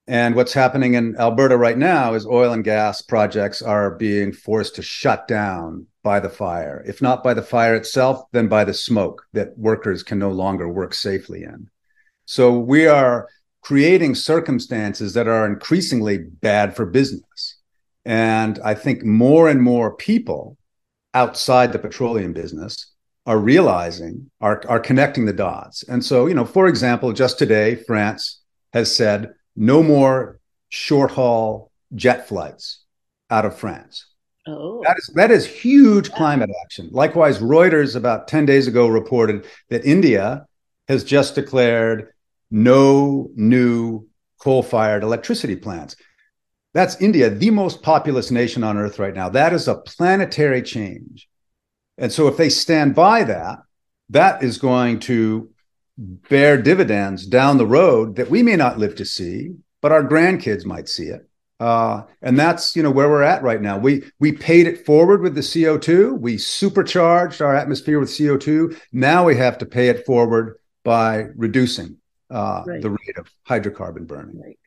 And 0.07 0.35
what's 0.35 0.53
happening 0.53 0.93
in 0.93 1.15
Alberta 1.17 1.57
right 1.57 1.77
now 1.77 2.13
is 2.13 2.27
oil 2.27 2.53
and 2.53 2.63
gas 2.63 3.01
projects 3.01 3.61
are 3.61 3.91
being 3.91 4.33
forced 4.33 4.75
to 4.75 4.83
shut 4.83 5.27
down 5.27 5.87
by 6.03 6.19
the 6.19 6.29
fire. 6.29 6.83
If 6.87 7.01
not 7.01 7.23
by 7.23 7.33
the 7.33 7.41
fire 7.41 7.75
itself, 7.75 8.23
then 8.31 8.47
by 8.47 8.65
the 8.65 8.73
smoke 8.73 9.25
that 9.33 9.57
workers 9.57 10.03
can 10.03 10.19
no 10.19 10.31
longer 10.31 10.69
work 10.69 10.93
safely 10.93 11.43
in. 11.43 11.69
So 12.25 12.59
we 12.59 12.85
are 12.85 13.27
creating 13.65 14.13
circumstances 14.13 15.15
that 15.15 15.27
are 15.27 15.47
increasingly 15.47 16.19
bad 16.19 16.75
for 16.75 16.85
business. 16.85 17.57
And 18.05 18.59
I 18.63 18.75
think 18.75 19.03
more 19.03 19.49
and 19.49 19.59
more 19.59 19.95
people 19.95 20.55
outside 21.15 21.73
the 21.73 21.79
petroleum 21.79 22.31
business 22.31 22.93
are 23.25 23.39
realizing, 23.39 24.29
are, 24.39 24.61
are 24.67 24.79
connecting 24.79 25.25
the 25.25 25.33
dots. 25.33 25.81
And 25.81 26.05
so, 26.05 26.27
you 26.27 26.35
know, 26.35 26.45
for 26.45 26.67
example, 26.67 27.11
just 27.11 27.39
today, 27.39 27.73
France 27.75 28.43
has 28.73 28.95
said, 28.95 29.33
no 29.55 29.81
more 29.81 30.39
short 30.69 31.09
haul 31.09 31.71
jet 31.95 32.27
flights 32.27 32.83
out 33.31 33.45
of 33.45 33.57
France. 33.57 34.05
Oh. 34.45 34.83
That 34.85 34.97
is 34.99 35.11
that 35.15 35.31
is 35.31 35.47
huge 35.47 36.11
climate 36.11 36.51
action. 36.63 36.89
Likewise, 36.91 37.39
Reuters 37.39 37.95
about 37.95 38.27
10 38.27 38.45
days 38.45 38.67
ago 38.67 38.87
reported 38.87 39.47
that 39.71 39.83
India 39.83 40.45
has 40.87 41.03
just 41.03 41.33
declared 41.33 42.11
no 42.55 43.29
new 43.35 44.07
coal-fired 44.39 45.03
electricity 45.03 45.57
plants. 45.57 45.97
That's 46.73 46.99
India, 47.01 47.29
the 47.29 47.49
most 47.49 47.83
populous 47.83 48.31
nation 48.31 48.63
on 48.63 48.77
earth 48.77 48.97
right 48.97 49.13
now. 49.13 49.27
That 49.27 49.51
is 49.51 49.67
a 49.67 49.75
planetary 49.75 50.61
change. 50.61 51.27
And 51.97 52.11
so 52.11 52.27
if 52.27 52.37
they 52.37 52.49
stand 52.49 52.95
by 52.95 53.25
that, 53.25 53.59
that 54.09 54.41
is 54.41 54.57
going 54.57 54.99
to 55.01 55.49
bear 55.97 56.61
dividends 56.61 57.25
down 57.25 57.57
the 57.57 57.67
road 57.67 58.15
that 58.15 58.29
we 58.29 58.41
may 58.41 58.55
not 58.55 58.79
live 58.79 58.95
to 58.95 59.05
see, 59.05 59.55
but 59.81 59.91
our 59.91 60.03
grandkids 60.03 60.65
might 60.65 60.87
see 60.87 61.07
it. 61.07 61.27
Uh, 61.59 62.03
and 62.21 62.39
that's 62.39 62.75
you 62.75 62.83
know 62.83 62.91
where 62.91 63.09
we're 63.09 63.23
at 63.23 63.43
right 63.43 63.61
now. 63.61 63.77
We 63.77 64.03
we 64.19 64.33
paid 64.33 64.67
it 64.67 64.85
forward 64.85 65.21
with 65.21 65.35
the 65.35 65.41
CO 65.41 65.77
two. 65.77 66.15
We 66.15 66.37
supercharged 66.37 67.41
our 67.41 67.55
atmosphere 67.55 67.99
with 67.99 68.17
CO 68.17 68.35
two. 68.37 68.75
Now 68.91 69.23
we 69.23 69.37
have 69.37 69.57
to 69.59 69.65
pay 69.65 69.87
it 69.87 70.05
forward 70.05 70.59
by 70.83 71.27
reducing 71.35 71.97
uh, 72.31 72.63
right. 72.65 72.81
the 72.81 72.91
rate 72.91 73.17
of 73.17 73.29
hydrocarbon 73.47 74.07
burning. 74.07 74.39
Right. 74.39 74.59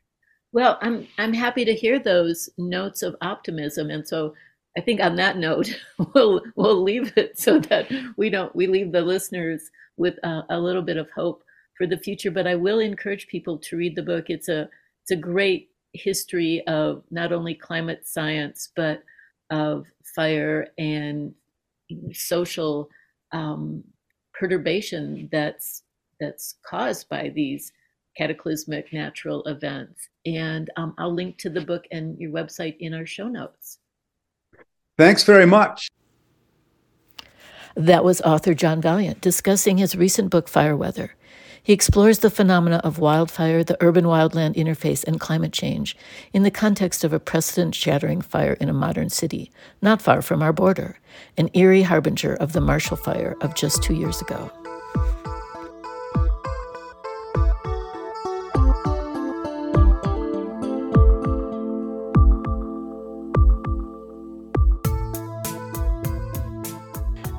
Well, 0.52 0.78
I'm 0.80 1.06
I'm 1.18 1.34
happy 1.34 1.64
to 1.64 1.74
hear 1.74 1.98
those 1.98 2.48
notes 2.56 3.02
of 3.02 3.16
optimism, 3.20 3.90
and 3.90 4.06
so 4.06 4.34
I 4.76 4.80
think 4.80 5.00
on 5.00 5.16
that 5.16 5.36
note, 5.36 5.78
we'll 6.14 6.40
we'll 6.56 6.82
leave 6.82 7.12
it 7.16 7.38
so 7.38 7.58
that 7.60 7.90
we 8.16 8.30
don't 8.30 8.54
we 8.54 8.66
leave 8.66 8.92
the 8.92 9.02
listeners 9.02 9.70
with 9.96 10.14
a, 10.24 10.42
a 10.50 10.58
little 10.58 10.82
bit 10.82 10.96
of 10.96 11.10
hope 11.10 11.42
for 11.76 11.86
the 11.86 11.98
future. 11.98 12.30
But 12.30 12.46
I 12.46 12.54
will 12.54 12.78
encourage 12.78 13.28
people 13.28 13.58
to 13.58 13.76
read 13.76 13.96
the 13.96 14.02
book. 14.02 14.26
It's 14.28 14.48
a 14.48 14.68
it's 15.02 15.10
a 15.10 15.16
great 15.16 15.70
history 15.92 16.62
of 16.66 17.02
not 17.10 17.32
only 17.32 17.54
climate 17.54 18.06
science 18.06 18.70
but 18.76 19.02
of 19.50 19.86
fire 20.14 20.68
and 20.76 21.34
social 22.12 22.88
um, 23.32 23.82
perturbation 24.34 25.28
that's 25.32 25.82
that's 26.20 26.56
caused 26.64 27.08
by 27.08 27.30
these 27.34 27.72
cataclysmic 28.16 28.92
natural 28.92 29.44
events. 29.44 30.08
And 30.26 30.70
um, 30.76 30.94
I'll 30.98 31.14
link 31.14 31.38
to 31.38 31.50
the 31.50 31.60
book 31.60 31.84
and 31.90 32.18
your 32.18 32.32
website 32.32 32.76
in 32.78 32.92
our 32.94 33.06
show 33.06 33.28
notes. 33.28 33.78
Thanks 34.96 35.22
very 35.22 35.46
much. 35.46 35.88
That 37.76 38.02
was 38.02 38.20
author 38.22 38.54
John 38.54 38.82
Vaillant 38.82 39.20
discussing 39.20 39.78
his 39.78 39.94
recent 39.94 40.30
book, 40.30 40.48
Fire 40.48 40.76
Weather. 40.76 41.14
He 41.62 41.72
explores 41.72 42.20
the 42.20 42.30
phenomena 42.30 42.80
of 42.82 42.98
wildfire, 42.98 43.62
the 43.62 43.76
urban 43.80 44.06
wildland 44.06 44.56
interface, 44.56 45.04
and 45.06 45.20
climate 45.20 45.52
change 45.52 45.96
in 46.32 46.42
the 46.42 46.50
context 46.50 47.04
of 47.04 47.12
a 47.12 47.20
precedent 47.20 47.74
shattering 47.74 48.22
fire 48.22 48.54
in 48.54 48.68
a 48.68 48.72
modern 48.72 49.10
city, 49.10 49.52
not 49.82 50.00
far 50.00 50.22
from 50.22 50.42
our 50.42 50.52
border, 50.52 50.98
an 51.36 51.50
eerie 51.54 51.82
harbinger 51.82 52.34
of 52.34 52.52
the 52.52 52.60
Marshall 52.60 52.96
Fire 52.96 53.36
of 53.42 53.54
just 53.54 53.82
two 53.82 53.94
years 53.94 54.20
ago. 54.22 54.50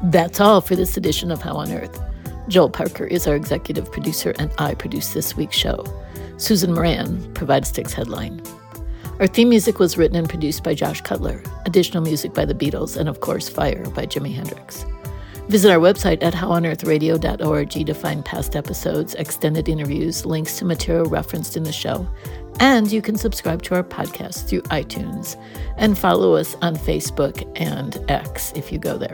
That's 0.09 0.39
all 0.39 0.59
for 0.61 0.75
this 0.75 0.97
edition 0.97 1.29
of 1.29 1.39
How 1.39 1.53
on 1.53 1.71
Earth. 1.71 2.01
Joel 2.47 2.71
Parker 2.71 3.05
is 3.05 3.27
our 3.27 3.35
executive 3.35 3.91
producer, 3.91 4.33
and 4.39 4.51
I 4.57 4.73
produce 4.73 5.13
this 5.13 5.37
week's 5.37 5.55
show. 5.55 5.85
Susan 6.37 6.73
Moran 6.73 7.31
provides 7.35 7.71
Tick's 7.71 7.93
headline. 7.93 8.41
Our 9.19 9.27
theme 9.27 9.49
music 9.49 9.77
was 9.77 9.99
written 9.99 10.17
and 10.17 10.27
produced 10.27 10.63
by 10.63 10.73
Josh 10.73 11.01
Cutler, 11.01 11.43
additional 11.67 12.01
music 12.01 12.33
by 12.33 12.45
the 12.45 12.55
Beatles, 12.55 12.97
and 12.97 13.07
of 13.07 13.19
course, 13.19 13.49
Fire 13.49 13.87
by 13.91 14.07
Jimi 14.07 14.33
Hendrix. 14.33 14.83
Visit 15.47 15.69
our 15.69 15.77
website 15.77 16.23
at 16.23 16.33
howonearthradio.org 16.33 17.69
to 17.69 17.93
find 17.93 18.25
past 18.25 18.55
episodes, 18.55 19.13
extended 19.13 19.69
interviews, 19.69 20.25
links 20.25 20.57
to 20.57 20.65
material 20.65 21.05
referenced 21.05 21.55
in 21.55 21.61
the 21.61 21.71
show, 21.71 22.09
and 22.59 22.91
you 22.91 23.03
can 23.03 23.15
subscribe 23.15 23.61
to 23.61 23.75
our 23.75 23.83
podcast 23.83 24.47
through 24.49 24.63
iTunes 24.63 25.39
and 25.77 25.99
follow 25.99 26.33
us 26.33 26.55
on 26.63 26.75
Facebook 26.75 27.47
and 27.55 28.03
X 28.09 28.51
if 28.55 28.71
you 28.71 28.79
go 28.79 28.97
there. 28.97 29.13